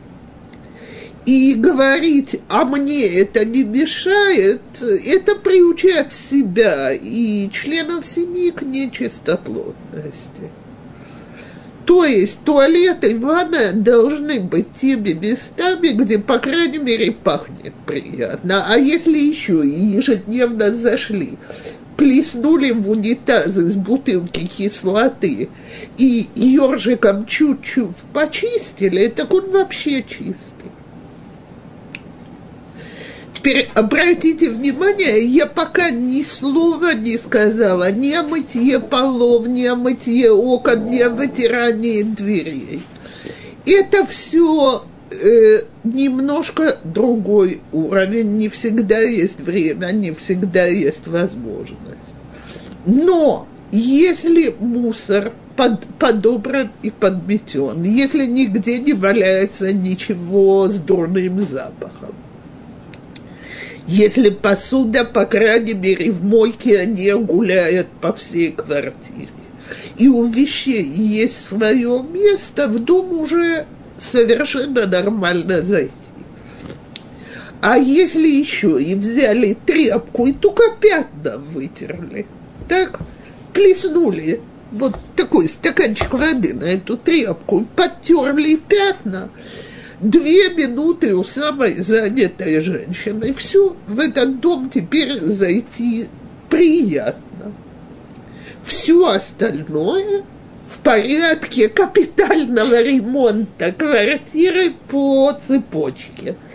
[1.29, 10.51] И говорить, а мне это не мешает, это приучать себя и членов семьи к нечистоплотности.
[11.85, 18.65] То есть туалеты и ванная должны быть теми местами, где, по крайней мере, пахнет приятно.
[18.67, 21.37] А если еще и ежедневно зашли,
[21.99, 25.51] плеснули в унитаз из бутылки кислоты
[25.99, 30.58] и ежиком чуть-чуть почистили, так он вообще чистый.
[33.39, 39.77] Теперь обратите внимание, я пока ни слова не сказала ни о мытье полов, ни о
[39.77, 42.83] мытье окон, ни о вытирании дверей.
[43.65, 44.83] Это все
[45.13, 52.17] э, немножко другой уровень, не всегда есть время, не всегда есть возможность.
[52.87, 62.15] Но если мусор под, подобран и подметен, если нигде не валяется ничего с дурным запахом,
[63.89, 69.29] если посуда, по крайней мере, в мойке не гуляет по всей квартире.
[69.97, 73.67] И у вещей есть свое место, в дом уже
[73.99, 75.93] совершенно нормально зайти.
[77.61, 82.27] А если еще и взяли тряпку и только пятна вытерли,
[82.69, 83.01] так,
[83.55, 89.31] плеснули вот такой стаканчик воды на эту тряпку, подтерли пятна,
[90.01, 93.33] две минуты у самой занятой женщины.
[93.33, 96.09] Все, в этот дом теперь зайти
[96.49, 97.53] приятно.
[98.63, 100.23] Все остальное
[100.67, 106.37] в порядке капитального ремонта квартиры по цепочке–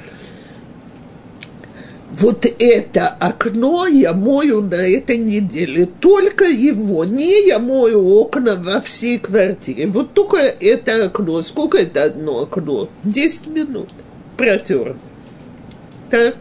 [2.13, 5.87] вот это окно я мою на этой неделе.
[5.99, 7.05] Только его.
[7.05, 9.87] Не я мою окна во всей квартире.
[9.87, 11.41] Вот только это окно.
[11.41, 12.87] Сколько это одно окно?
[13.03, 13.89] Десять минут.
[14.37, 14.95] Протер.
[16.11, 16.37] Так.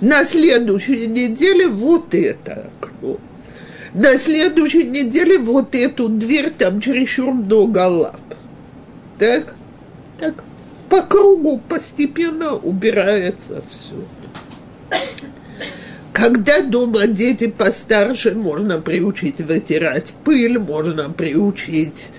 [0.00, 3.18] На следующей неделе вот это окно.
[3.94, 8.20] На следующей неделе вот эту дверь там чересчур много лап.
[9.20, 9.54] Так?
[10.18, 10.42] Так.
[10.88, 13.94] по кругу постепенно убирается все.
[16.14, 22.10] Когда дома дети постарше, можно приучить вытирать пыль, можно приучить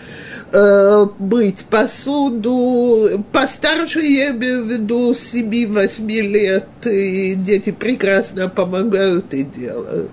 [0.51, 3.23] э, мыть посуду.
[3.31, 10.11] Постарше, я имею в виду, 7-8 лет, и дети прекрасно помогают и делают.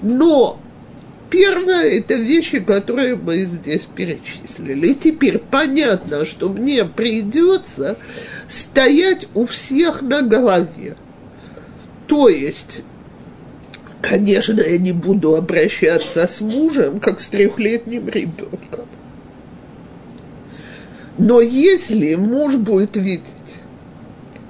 [0.00, 0.58] Но
[1.28, 4.86] Первое– это вещи, которые мы здесь перечислили.
[4.86, 7.98] И теперь понятно, что мне придется
[8.48, 10.96] стоять у всех на голове.
[12.06, 12.82] То есть,
[14.00, 18.86] конечно, я не буду обращаться с мужем, как с трехлетним ребенком.
[21.18, 23.24] Но если муж будет видеть,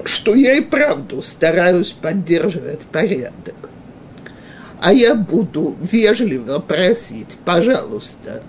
[0.04, 3.70] что я и правду стараюсь поддерживать порядок,
[4.80, 8.42] а я буду вежливо просить, пожалуйста,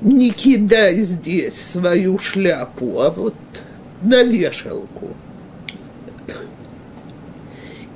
[0.00, 3.34] не кидай здесь свою шляпу, а вот
[4.02, 5.14] на вешалку.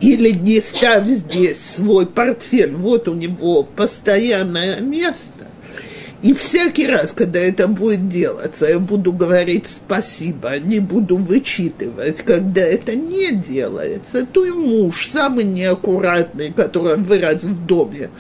[0.02, 5.46] Или не ставь здесь свой портфель, вот у него постоянное место.
[6.22, 12.18] И всякий раз, когда это будет делаться, я буду говорить спасибо, не буду вычитывать.
[12.18, 18.10] Когда это не делается, то и муж, самый неаккуратный, который вырос в доме,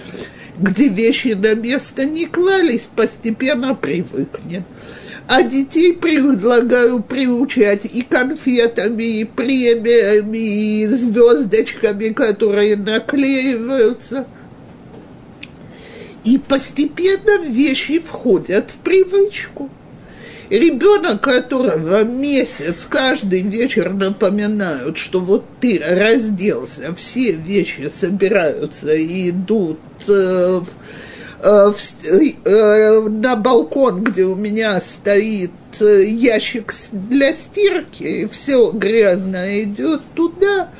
[0.58, 4.62] где вещи на место не клались, постепенно привыкнет.
[5.34, 14.26] А детей предлагаю приучать и конфетами, и премиями, и звездочками, которые наклеиваются–
[16.24, 19.70] и постепенно вещи входят в привычку.
[20.50, 29.80] Ребенок, которого месяц каждый вечер напоминают, что вот ты разделся, все вещи собираются и идут
[30.06, 30.60] э,
[31.42, 31.78] э, в,
[32.44, 40.02] э, на балкон, где у меня стоит э, ящик для стирки, и все грязное идет
[40.14, 40.70] туда,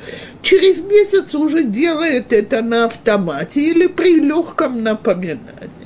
[0.42, 5.82] через месяц уже делает это на автомате или при легком напоминании.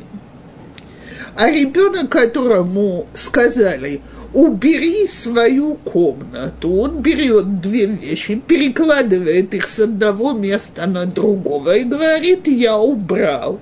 [1.37, 4.01] А ребенок, которому сказали,
[4.33, 11.85] убери свою комнату, он берет две вещи, перекладывает их с одного места на другого и
[11.85, 13.61] говорит, я убрал.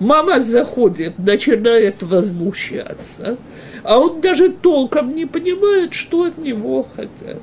[0.00, 3.36] Мама заходит, начинает возмущаться,
[3.84, 7.42] а он даже толком не понимает, что от него хотят.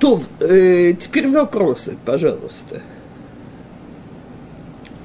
[0.00, 2.82] То, э, теперь вопросы, пожалуйста.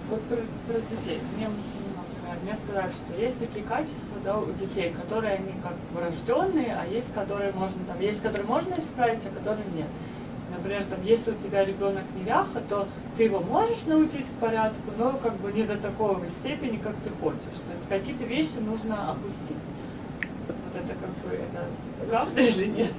[0.09, 0.37] Вот про,
[0.67, 1.19] про детей.
[1.37, 6.75] Мне, например, мне сказали, что есть такие качества да, у детей, которые они как врожденные,
[6.75, 9.87] а есть, которые можно, там, есть, которые можно исправить, а которые нет.
[10.65, 15.11] Например, там, если у тебя ребенок неряха, то ты его можешь научить к порядку, но
[15.21, 17.37] как бы не до такого степени, как ты хочешь.
[17.43, 19.61] То есть какие-то вещи нужно опустить.
[20.47, 21.65] Вот это как бы, это
[22.09, 22.91] правда или нет?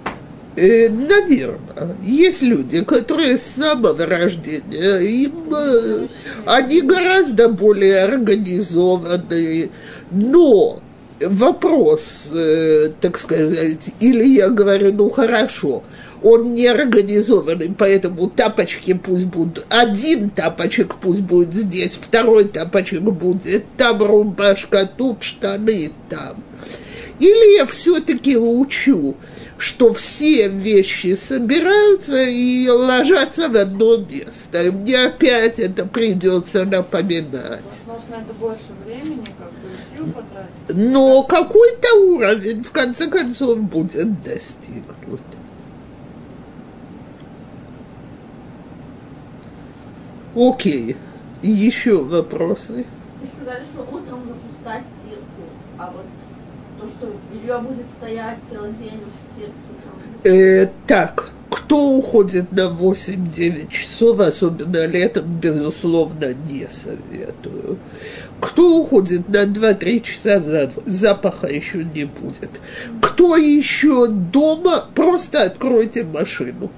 [0.54, 6.06] Э, наверное, есть люди, которые с самого рождения, им, э,
[6.46, 9.70] они гораздо более организованные,
[10.12, 10.80] но
[11.20, 15.82] вопрос, э, так сказать, или я говорю, ну хорошо,
[16.22, 23.64] он не организованный, поэтому тапочки пусть будут, один тапочек пусть будет здесь, второй тапочек будет,
[23.76, 26.42] там рубашка, тут штаны, там.
[27.18, 29.16] Или я все-таки учу,
[29.58, 34.64] что все вещи собираются и ложатся в одно место.
[34.64, 37.62] И мне опять это придется напоминать.
[37.86, 40.90] Возможно, это больше времени, как бы сил потратить.
[40.90, 45.20] Но какой-то уровень, в конце концов, будет достигнут.
[50.36, 50.96] Окей.
[51.42, 52.84] Еще вопросы?
[53.20, 55.42] Вы сказали, что утром запускать стирку,
[55.78, 56.04] а вот
[56.78, 59.54] то, что белье будет стоять целый день в стирке.
[60.24, 67.78] Э, так, кто уходит на 8-9 часов, особенно летом, безусловно, не советую.
[68.40, 72.50] Кто уходит на 2-3 часа, запаха еще не будет.
[73.00, 76.70] Кто еще дома, просто откройте машину.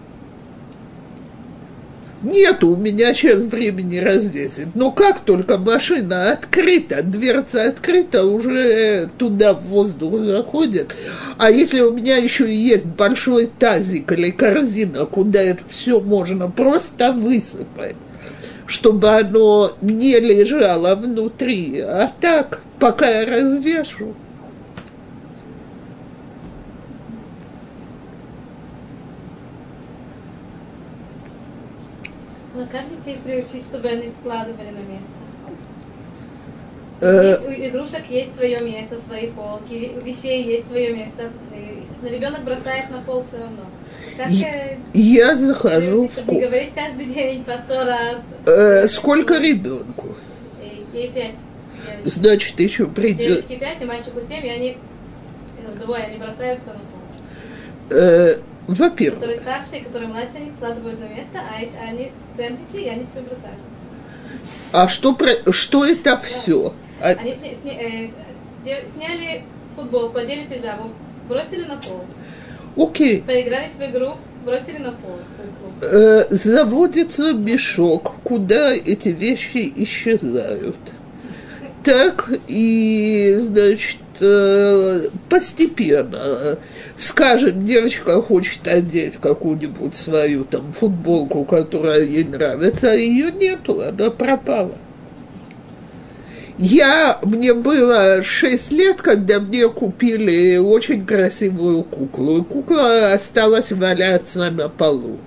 [2.23, 4.75] Нет у меня сейчас времени развесить.
[4.75, 10.95] Но как только машина открыта, дверца открыта, уже туда в воздух заходит.
[11.39, 17.13] А если у меня еще есть большой тазик или корзина, куда это все можно просто
[17.13, 17.97] высыпать,
[18.67, 21.79] чтобы оно не лежало внутри.
[21.81, 24.17] А так, пока я развешу,
[32.71, 35.09] как детей приучить, чтобы они складывали на место?
[37.01, 41.31] Есть- у игрушек есть свое место, свои полки, у вещей есть свое место.
[41.55, 43.63] И ребенок бросает на пол все равно.
[44.17, 48.17] Как И- э, Я захожу в ку- говорить каждый день по сто раз.
[48.47, 50.09] Э, Сколько ребенку?
[50.93, 51.35] Ей пять.
[51.87, 52.09] девочки.
[52.19, 53.19] Значит, еще придет.
[53.19, 54.77] Девочке пять, и мальчику семь, и они
[55.59, 56.83] э, двое, они бросают все на пол.
[57.91, 58.39] Э,
[58.69, 63.07] Во-первых, Которые старшие, которые младше, они складывают на место, а эти, они сэндвичи, и они
[63.11, 63.59] все бросают.
[64.73, 66.75] а что, про- что это все?
[67.01, 68.11] Они сня- сня-
[68.67, 69.43] э, сняли
[69.75, 70.91] футболку, одели пижаму,
[71.29, 72.05] бросили на пол.
[72.77, 73.23] Окей.
[73.23, 75.17] Поиграли в игру, бросили на пол.
[75.81, 80.77] Э, заводится мешок, куда эти вещи исчезают.
[81.85, 86.59] Так и, значит, э, постепенно,
[86.99, 94.11] скажем, девочка хочет одеть какую-нибудь свою там футболку, которая ей нравится, а ее нету, она
[94.11, 94.75] пропала.
[96.59, 104.51] Я, мне было 6 лет, когда мне купили очень красивую куклу, и кукла осталась валяться
[104.51, 105.19] на полу.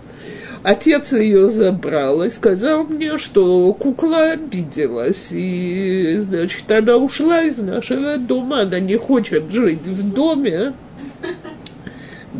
[0.63, 8.17] Отец ее забрал и сказал мне, что кукла обиделась, и, значит, она ушла из нашего
[8.17, 10.73] дома, она не хочет жить в доме,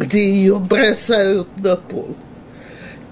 [0.02, 2.16] где ее бросают на пол.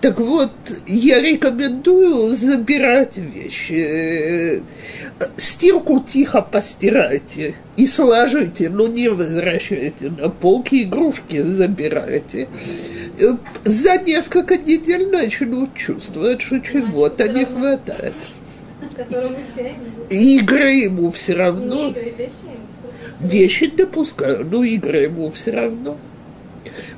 [0.01, 0.51] Так вот,
[0.87, 3.73] я рекомендую забирать вещи.
[3.73, 4.61] Э,
[5.35, 12.47] Стирку тихо постирайте и сложите, но не возвращайте на полки, игрушки забирайте.
[13.19, 13.35] Э,
[13.65, 18.13] За несколько недель начнут чувствовать, что чего-то не хватает.
[20.09, 21.93] Игры ему все равно.
[23.19, 25.97] Вещи допускаю, но игры ему все равно.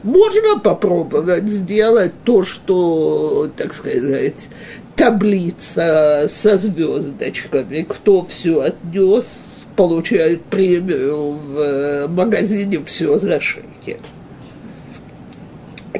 [0.03, 4.47] Можно попробовать сделать то, что, так сказать,
[4.95, 7.83] таблица со звездочками.
[7.83, 9.27] Кто все отнес,
[9.75, 13.99] получает премию в э, магазине все за шекель.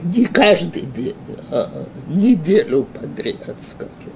[0.04, 1.16] Не каждый день,
[1.50, 4.14] а неделю подряд, скажем.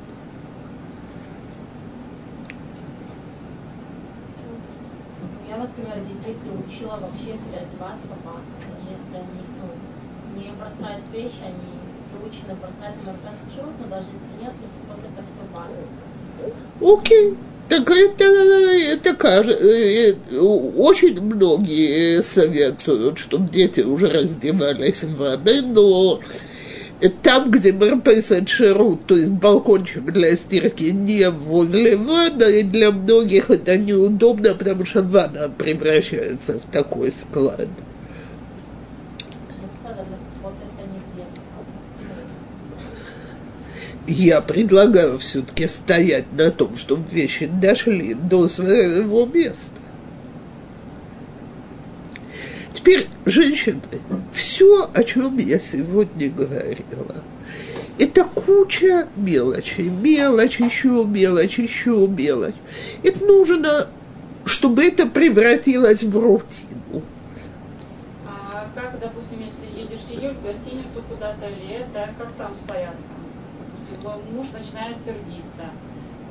[5.57, 8.45] Например, детей приучила вообще переодеваться в ванну.
[8.61, 11.77] Даже если они ну, не бросают вещи, они
[12.09, 13.13] приучены бросать на
[13.53, 16.99] чего но даже если нет, то вот это все ванной.
[16.99, 17.37] Окей.
[17.67, 26.19] Так это, это каже- э, очень многие советуют, чтобы дети уже раздевались в ванной, но
[27.23, 33.77] там, где Мерпесет Шерут, то есть балкончик для стирки не возле ванны, для многих это
[33.77, 37.67] неудобно, потому что ванна превращается в такой склад.
[39.49, 40.05] Ну, посада,
[40.41, 41.45] вот это не в детском.
[44.07, 49.71] Я предлагаю все-таки стоять на том, чтобы вещи дошли до своего места.
[52.71, 53.81] Теперь, женщины,
[54.31, 57.15] все, о чем я сегодня говорила,
[57.97, 62.53] это куча мелочей, мелочь, еще мелочь, еще мелочь.
[63.01, 63.87] Это нужно,
[64.43, 67.01] чтобы это превратилось в рутину.
[68.27, 73.14] А как, допустим, если едешь в гостиницу куда-то лето, как там с порядком?
[74.31, 75.63] Муж начинает сердиться.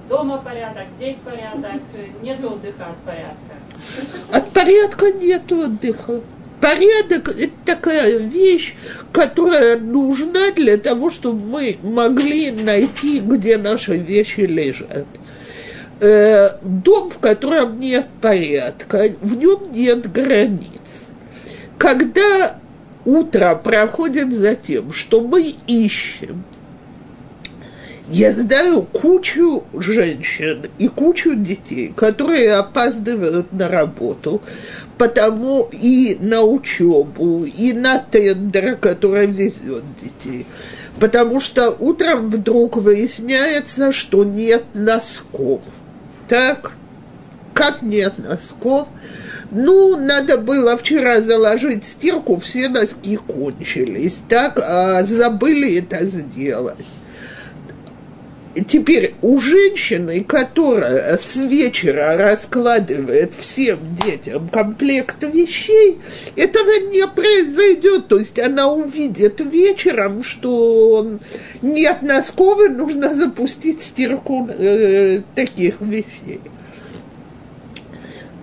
[0.08, 1.80] Дома порядок, здесь порядок,
[2.22, 3.54] нет отдыха от порядка.
[4.30, 6.20] От порядка нет отдыха.
[6.60, 8.74] Порядок– это такая вещь,
[9.12, 15.06] которая нужна для того, чтобы мы могли найти, где наши вещи лежат.
[16.00, 21.08] Э, Дом, в котором нет порядка, в нем нет границ.
[21.78, 22.58] Когда
[23.04, 26.44] утро проходит за тем, что мы ищем
[28.08, 34.42] я знаю кучу женщин и кучу детей, которые опаздывают на работу,
[34.98, 40.46] потому и на учебу, и на тендер, который везет детей.
[41.00, 45.62] Потому что утром вдруг выясняется, что нет носков.
[46.28, 46.72] Так?
[47.54, 48.88] Как нет носков?
[49.50, 54.58] Ну, надо было вчера заложить стирку, все носки кончились, так?
[54.58, 56.84] А забыли это сделать.
[58.54, 65.98] Теперь у женщины, которая с вечера раскладывает всем детям комплект вещей,
[66.36, 68.06] этого не произойдет.
[68.06, 71.18] То есть она увидит вечером, что
[71.62, 76.40] нет носков, и нужно запустить стирку э, таких вещей.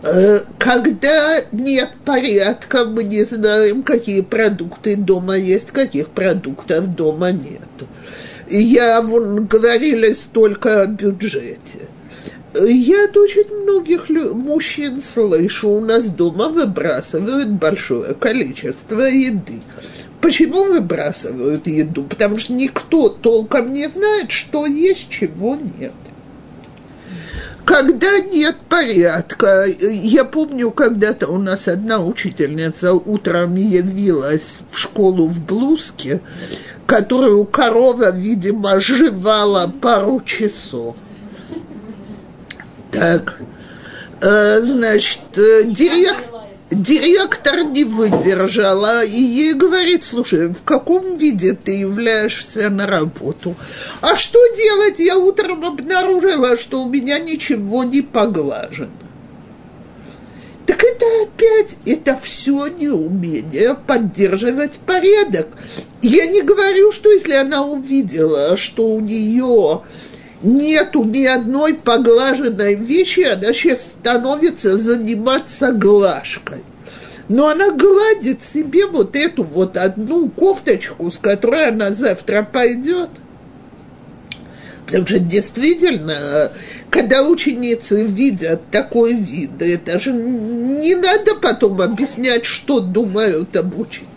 [0.03, 7.61] Э, Когда нет порядка, мы не знаем, какие продукты дома есть, каких продуктов дома нет.
[8.53, 11.87] Я вон говорили столько о бюджете.
[12.53, 19.61] Я от очень многих мужчин слышу, у нас дома выбрасывают большое количество еды.
[20.19, 22.03] Почему выбрасывают еду?
[22.03, 25.93] Потому что никто толком не знает, что есть, чего нет.
[27.71, 35.39] Когда нет порядка, я помню, когда-то у нас одна учительница утром явилась в школу в
[35.39, 36.19] блузке,
[36.85, 40.97] которую корова, видимо, жевала пару часов.
[42.91, 43.39] Так,
[44.19, 46.30] э, значит, э, директор,
[46.71, 53.55] директор не выдержала и ей говорит, слушай, в каком виде ты являешься на работу?
[54.01, 54.99] А что делать?
[54.99, 58.89] Я утром обнаружила, что у меня ничего не поглажено.
[60.65, 65.49] Так это опять, это все неумение поддерживать порядок.
[66.01, 69.81] Я не говорю, что если она увидела, что у нее
[70.43, 76.63] нету ни одной поглаженной вещи, она сейчас становится заниматься глажкой.
[77.27, 83.09] Но она гладит себе вот эту вот одну кофточку, с которой она завтра пойдет.
[84.85, 86.51] Потому что действительно,
[86.89, 94.09] когда ученицы видят такой вид, это же не надо потом объяснять, что думают об учителе.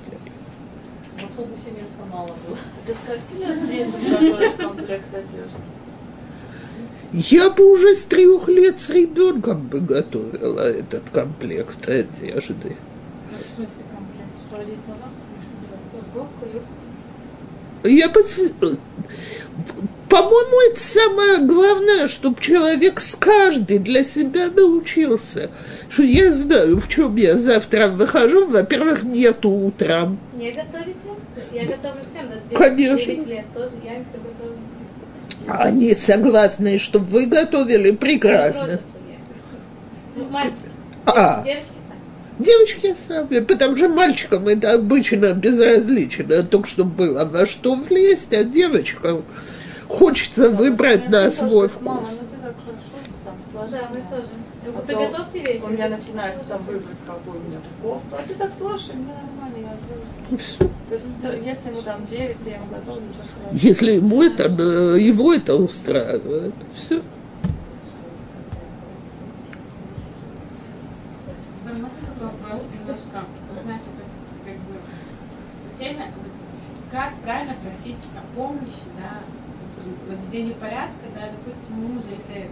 [1.17, 2.59] В автобусе места мало было.
[2.89, 5.64] До скольки лет детям комплект одежды?
[7.15, 12.77] Я бы уже с трех лет с ребенком бы готовила этот комплект одежды.
[13.31, 14.75] В смысле комплект?
[17.85, 18.79] Я посв-
[20.09, 25.51] по-моему, это самое главное, чтобы человек с каждый для себя научился.
[25.89, 28.47] Что я знаю, в чем я завтра выхожу.
[28.47, 30.19] Во-первых, нету утром.
[30.37, 31.11] Не готовите?
[31.53, 33.13] Я готовлю всем до 9, Конечно.
[33.13, 33.73] 9 лет тоже.
[33.85, 34.59] Я им все готовлю.
[35.49, 38.81] Они согласны, чтобы вы готовили прекрасно.
[40.17, 40.59] Ну, Мальчик.
[41.07, 42.45] А, Девочки сами.
[42.45, 48.43] девочки сами, потому что мальчикам это обычно безразлично, только чтобы было во что влезть, а
[48.45, 49.25] девочкам
[49.89, 52.19] хочется выбрать на свой Мама, вкус.
[52.21, 53.79] ну ты так хорошо там сложила.
[53.83, 54.29] Да, мы тоже.
[54.77, 55.63] А приготовьте вещи.
[55.63, 58.09] У меня начинается там выбрать, какую у меня кофту.
[58.13, 60.07] А ты так сложишь, мне нормально, я делаю.
[60.39, 60.69] Всё.
[60.89, 61.07] То есть,
[61.45, 63.53] если ему там 9, я ему готовлю, ничего страшного.
[63.53, 67.03] Если ему это, э, его это устраивает, все.
[71.65, 74.05] Можно такой вопрос немножко, вы знаете, это
[74.45, 74.81] как бы
[75.79, 76.33] теме, вот
[76.93, 79.21] как правильно просить о помощи, да,
[80.09, 82.51] вот в день порядка, да, допустим, мужа, если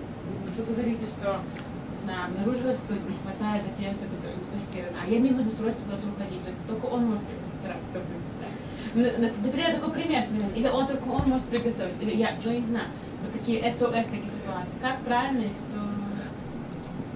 [0.57, 5.21] вы говорите, что, не знаю, обнаружила, что не хватает одежды, которая не постирана, а я
[5.21, 7.25] мне нужно срочно куда-то уходить, то есть только он может
[7.65, 8.49] это постирать, как бы, да.
[8.95, 12.59] Ну, на- Например, такой пример, или он только он может приготовить, или я, ну, я
[12.59, 12.87] не знаю,
[13.23, 14.79] вот такие СОС, такие ситуации.
[14.81, 15.81] Как правильно, что...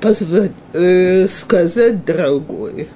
[0.01, 2.88] Позвать, э, сказать, дорогой,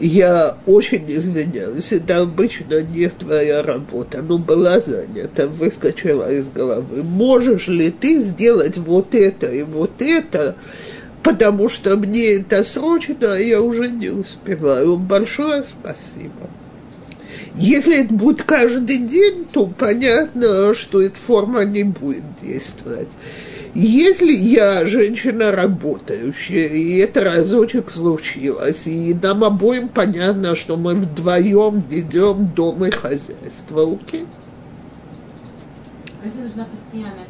[0.00, 7.02] я очень извиняюсь, это обычно не твоя работа, но была занята, выскочила из головы.
[7.02, 10.56] Можешь ли ты сделать вот это и вот это,
[11.24, 14.98] потому что мне это срочно, а я уже не успеваю.
[14.98, 16.50] Большое спасибо.
[17.54, 23.08] Если это будет каждый день, то понятно, что эта форма не будет действовать.
[23.74, 31.82] Если я женщина работающая, и это разочек случилось, и нам обоим понятно, что мы вдвоем
[31.90, 34.26] ведем дом и хозяйство, окей?
[36.22, 37.26] А Если нужна постоянная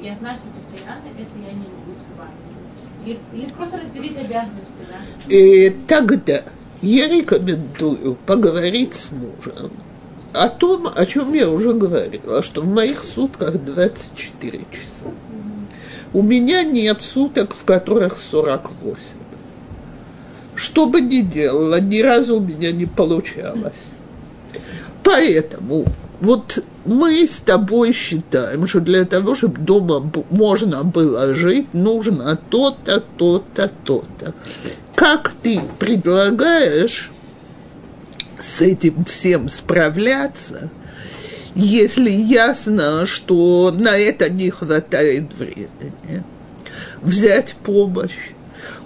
[0.00, 0.46] я знаю, что
[0.88, 2.30] постоянно это я не успеваю.
[3.04, 5.34] Или, или просто разделить обязанности, да?
[5.34, 6.42] И тогда
[6.82, 9.72] я рекомендую поговорить с мужем
[10.32, 15.10] о том, о чем я уже говорила, что в моих сутках 24 часа.
[16.12, 18.98] У меня нет суток, в которых 48.
[20.54, 23.90] Что бы ни делала, ни разу у меня не получалось.
[25.04, 25.84] Поэтому
[26.20, 33.04] вот мы с тобой считаем, что для того, чтобы дома можно было жить, нужно то-то,
[33.16, 34.34] то-то, то-то.
[34.94, 37.10] Как ты предлагаешь
[38.40, 40.70] с этим всем справляться,
[41.54, 46.24] если ясно, что на это не хватает времени?
[47.02, 48.32] Взять помощь,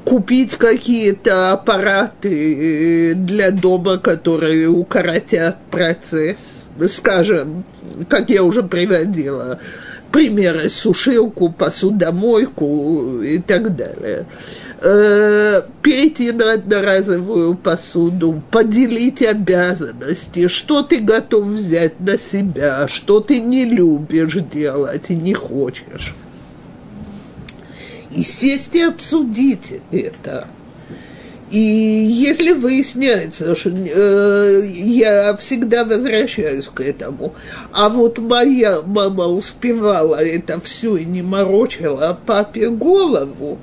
[0.05, 6.62] купить какие-то аппараты для дома, которые укоротят процесс.
[6.89, 7.65] Скажем,
[8.09, 9.59] как я уже приводила,
[10.11, 14.27] примеры, сушилку, посудомойку и так далее.
[14.85, 23.41] э, перейти на одноразовую посуду, поделить обязанности, что ты готов взять на себя, что ты
[23.41, 26.15] не любишь делать и не хочешь.
[28.11, 30.49] И сесть и обсудить это.
[31.53, 37.35] И если выясняется, что э, я всегда возвращаюсь к этому,
[37.75, 43.59] а вот моя мама успевала это все и не морочила папе голову,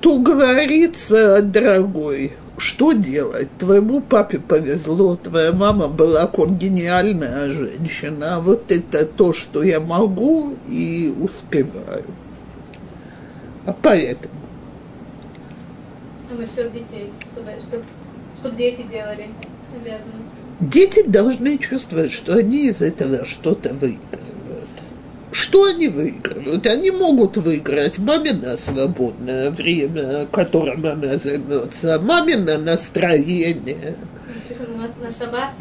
[0.00, 3.48] то говорится, дорогой, что делать?
[3.58, 10.54] Твоему папе повезло, твоя мама была гениальная женщина, а вот это то, что я могу
[10.70, 12.06] и успеваю.
[13.66, 14.39] А поэтому
[16.40, 17.84] насчет детей, чтобы, чтобы,
[18.40, 19.28] чтобы дети делали
[19.74, 20.40] обязанности.
[20.60, 24.30] дети должны чувствовать, что они из этого что-то выигрывают.
[25.32, 26.66] Что они выигрывают?
[26.66, 33.94] Они могут выиграть мамино свободное время, которым она займется, мамино настроение.
[34.48, 35.54] Значит, у нас на шаббат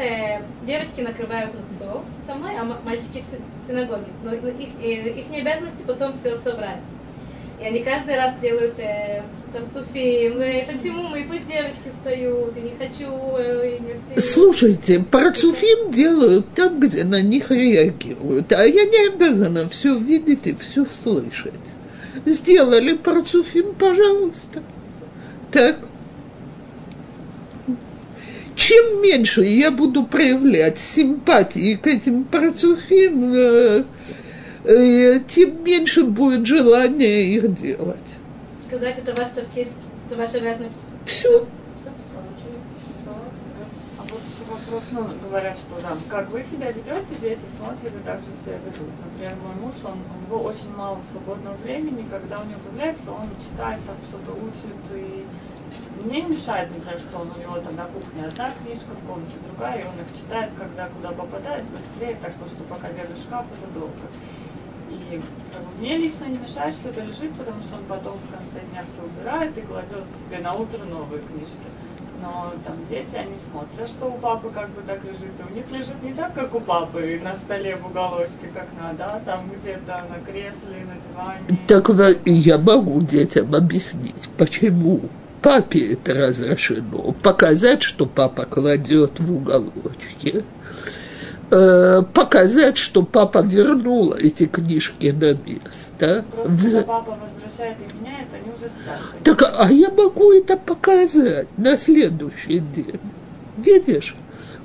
[0.65, 4.07] девочки накрывают на стол со мной, а мальчики в синагоге.
[4.23, 6.81] Но их, э, их не обязанности потом все собрать.
[7.61, 10.37] И они каждый раз делают э, тарцуфим.
[10.37, 11.25] Ну, и почему мы?
[11.29, 14.21] Пусть девочки встают, и не хочу, э, и не.
[14.21, 20.55] Слушайте, парцуфим делают там, где на них реагируют, а я не обязана все видеть и
[20.55, 21.53] все слышать.
[22.25, 24.63] Сделали парцуфим, пожалуйста.
[25.51, 25.77] Так.
[28.55, 33.83] Чем меньше я буду проявлять симпатии к этим парцуфим, э, э,
[34.63, 37.97] тем меньше будет желания их делать.
[38.67, 39.67] Сказать, это ваш тафкид,
[40.07, 40.75] это ваша обязанность.
[41.05, 41.47] Все.
[41.75, 41.89] Всё.
[43.97, 48.05] А вот еще вопрос, ну, говорят, что да, как вы себя ведете, дети смотрят и
[48.05, 48.89] также себя ведут.
[49.05, 53.27] Например, мой муж, он, у него очень мало свободного времени, когда у него появляется, он
[53.39, 55.25] читает, там что-то учит, и
[56.03, 59.33] мне не мешает, например, что он у него там на кухне одна книжка, в комнате
[59.47, 63.67] другая, и он их читает, когда куда попадает, быстрее, так что пока бегаешь шкаф, это
[63.73, 64.05] долго.
[64.89, 65.21] И
[65.53, 68.65] как бы, мне лично не мешает, что это лежит, потому что он потом в конце
[68.71, 71.67] дня все убирает и кладет себе на утро новые книжки.
[72.21, 75.71] Но там дети, они смотрят, что у папы как бы так лежит, и у них
[75.71, 80.03] лежит не так, как у папы, на столе в уголочке, как надо, а там где-то
[80.09, 82.13] на кресле, на диване.
[82.25, 85.01] Во- я могу детям объяснить, почему
[85.41, 87.13] папе это разрешено.
[87.23, 90.43] Показать, что папа кладет в уголочке.
[91.51, 96.23] Э, показать, что папа вернул эти книжки на место.
[96.31, 99.23] Просто В- папа возвращает и меняет, они уже старые.
[99.23, 102.99] Так, а я могу это показать на следующий день.
[103.57, 104.15] Видишь?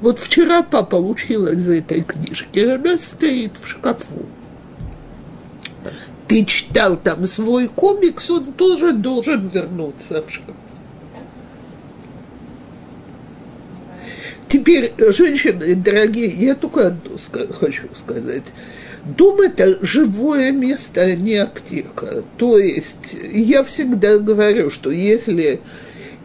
[0.02, 4.26] Вот вчера папа учил из этой книжки, она стоит в шкафу.
[6.28, 10.56] Ты читал там свой комикс, он тоже должен вернуться в шкаф.
[14.54, 18.44] Теперь, женщины, дорогие, я только ска- хочу сказать.
[19.04, 22.22] Дом– это живое место, а не аптека.
[22.38, 25.58] То есть я всегда говорю, что если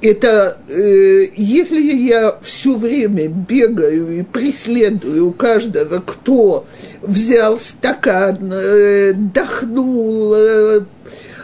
[0.03, 6.67] это, э, если я все время бегаю и преследую каждого, кто
[7.01, 10.81] взял стакан, э, дохнул, э,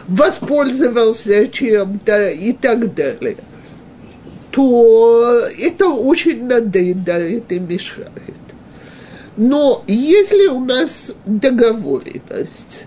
[0.06, 3.38] воспользовался чем-то и так далее,
[4.56, 8.10] то это очень надоедает и мешает.
[9.36, 12.86] Но если у нас договоренность,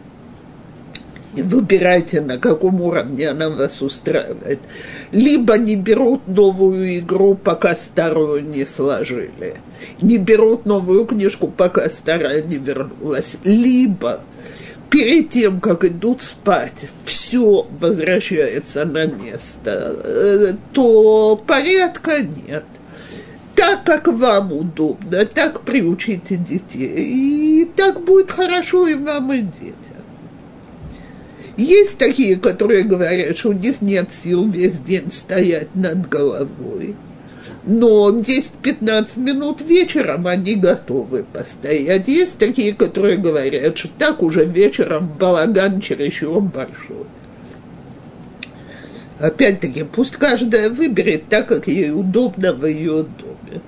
[1.33, 4.61] выбирайте, на каком уровне она вас устраивает,
[5.11, 9.57] либо не берут новую игру, пока старую не сложили,
[10.01, 14.21] не берут новую книжку, пока старая не вернулась, либо
[14.89, 22.65] перед тем, как идут спать, все возвращается на место, э, то порядка нет.
[23.55, 29.75] Так, как вам удобно, так приучите детей, и так будет хорошо и вам, и детям.
[31.57, 36.95] Есть такие, которые говорят, что у них нет сил весь день стоять над головой.
[37.63, 42.07] Но 10-15 минут вечером они готовы постоять.
[42.07, 47.05] Есть такие, которые говорят, что так уже вечером балаган чересчур большой.
[49.19, 53.61] Опять-таки, пусть каждая выберет так, как ей удобно в ее доме.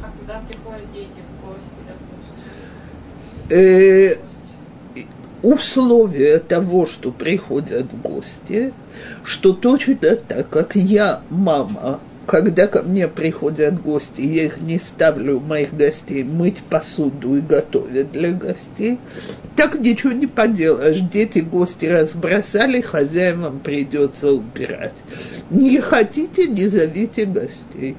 [0.00, 3.58] А когда приходят дети в гости, допустим?
[3.58, 4.14] Э,
[5.42, 8.72] условие того, что приходят в гости,
[9.24, 15.40] что точно так, как я мама, когда ко мне приходят гости, я их не ставлю,
[15.40, 18.98] моих гостей, мыть посуду и готовить для гостей,
[19.56, 21.00] Так ничего не поделаешь.
[21.00, 25.02] Дети гости разбросали, хозяевам придется убирать.
[25.50, 27.96] Не хотите, не зовите гостей.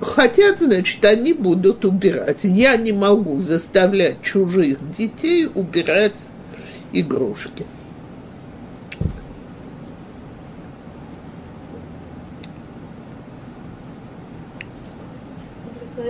[0.00, 2.40] Хотят, значит, они будут убирать.
[2.42, 6.16] Я не могу заставлять чужих детей убирать
[6.92, 7.64] игрушки.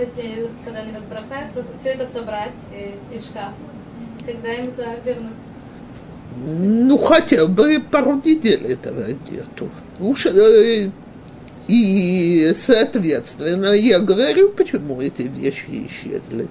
[0.05, 3.53] Скажите, когда они разбросаются, все это собрать э, в шкаф,
[4.25, 5.33] когда им это вернуть?
[6.45, 9.69] Ну, хотя бы пару недель этого нету.
[9.99, 10.89] Уж, э,
[11.67, 16.47] и, соответственно, я говорю, почему эти вещи исчезли.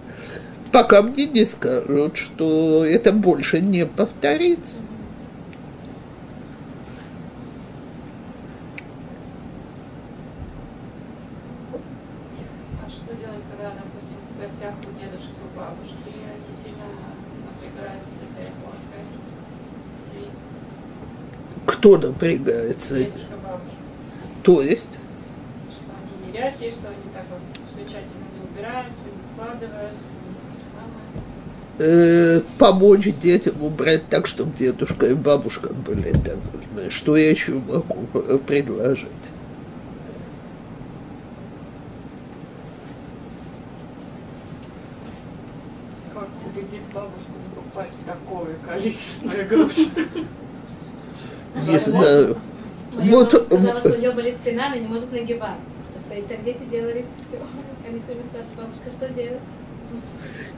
[0.71, 4.81] Пока мне не скажут, что это больше не повторится.
[12.85, 16.89] А что делать, когда, допустим, в гостях у дедушки, у бабушки, и они сильно
[17.45, 19.05] напрягают с этой ложкой
[20.07, 20.31] детей?
[21.83, 22.95] Кто напрягается?
[22.95, 23.27] Дедушка.
[24.45, 25.01] То есть?
[25.69, 27.41] Что они неряхи, что они так вот
[27.73, 29.93] все тщательно не убирают, все не складывают,
[31.79, 36.89] э, помочь детям убрать так, чтобы дедушка и бабушка были довольны.
[36.89, 38.07] Что я еще могу
[38.47, 39.09] предложить?
[46.15, 49.89] Как убедить бабушку не покупать такое количество игрушек?
[51.55, 52.37] Не знаю.
[52.97, 55.57] Моя Вот, мама сказала, что у нее болит спина, она не может нагибаться.
[56.17, 57.39] И так дети делали все.
[57.89, 59.41] Они все время спрашивают, бабушка, что делать?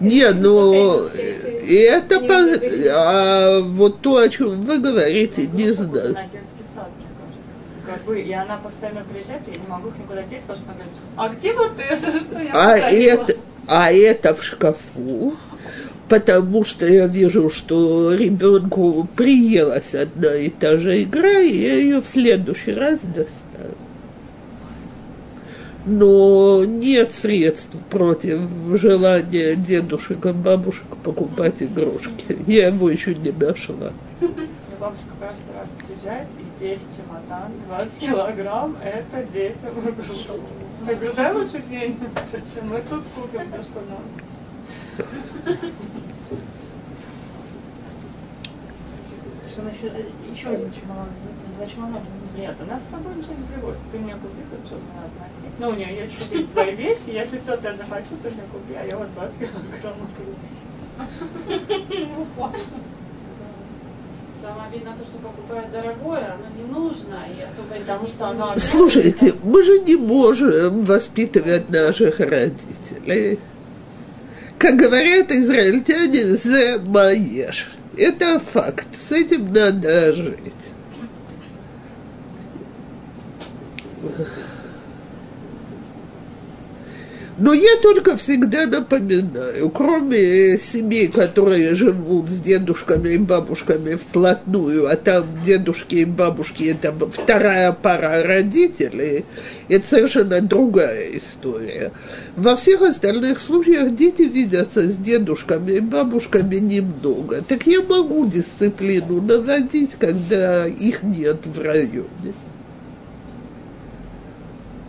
[0.01, 5.75] Не, ну это не по- а вот то, о чем вы говорите, не Ну, похоже
[5.75, 6.15] знаю.
[6.15, 7.87] на детский сад, мне кажется.
[7.87, 10.67] Как бы, и она постоянно приезжает, и я не могу их никуда деть, потому что
[10.71, 13.35] она говорит, а где вот это, что я А подарила?» это,
[13.69, 15.37] а это в шкафу,
[16.09, 22.01] потому что я вижу, что ребенку приелась одна и та же игра, и я ее
[22.01, 23.75] в следующий раз достану.
[25.87, 28.41] Но нет средств против
[28.73, 32.39] желания дедушек и бабушек покупать игрушки.
[32.47, 33.93] Я его еще не нашла.
[34.81, 40.33] Бабушка каждый раз приезжает, и весь чемодан, 20 килограмм, это детям игрушка.
[40.87, 41.97] Я говорю, дай лучше денег,
[42.31, 44.03] зачем мы тут купим то, что нам.
[49.51, 49.93] Что насчет
[50.33, 51.09] еще один чемодан?
[51.57, 52.01] Два чемодана.
[52.37, 53.81] Нет, она с собой ничего не привозит.
[53.93, 55.47] Ты мне купи, тут что мне относи.
[55.59, 58.85] Ну, у нее есть купить свои вещи, если что-то я захочу, ты мне купи, а
[58.85, 60.35] я вот 20 килограммов куплю.
[64.43, 69.35] Самое обидное то, что покупают дорогое, оно не нужно, и особо Потому что оно Слушайте,
[69.43, 73.39] мы же не можем воспитывать наших родителей.
[74.59, 77.73] Как говорят израильтяне, за маешь.
[77.97, 78.87] Это факт.
[78.99, 80.53] С этим надо жить.
[87.37, 94.95] Но я только всегда напоминаю, кроме семей, которые живут с дедушками и бабушками вплотную, а
[94.95, 99.25] там дедушки и бабушки– это вторая пара родителей,
[99.69, 101.91] это совершенно другая история.
[102.37, 107.43] Во всех остальных случаях дети видятся с дедушками и бабушками немного.
[107.43, 112.33] Так я могу дисциплину наводить, когда их нет в районе.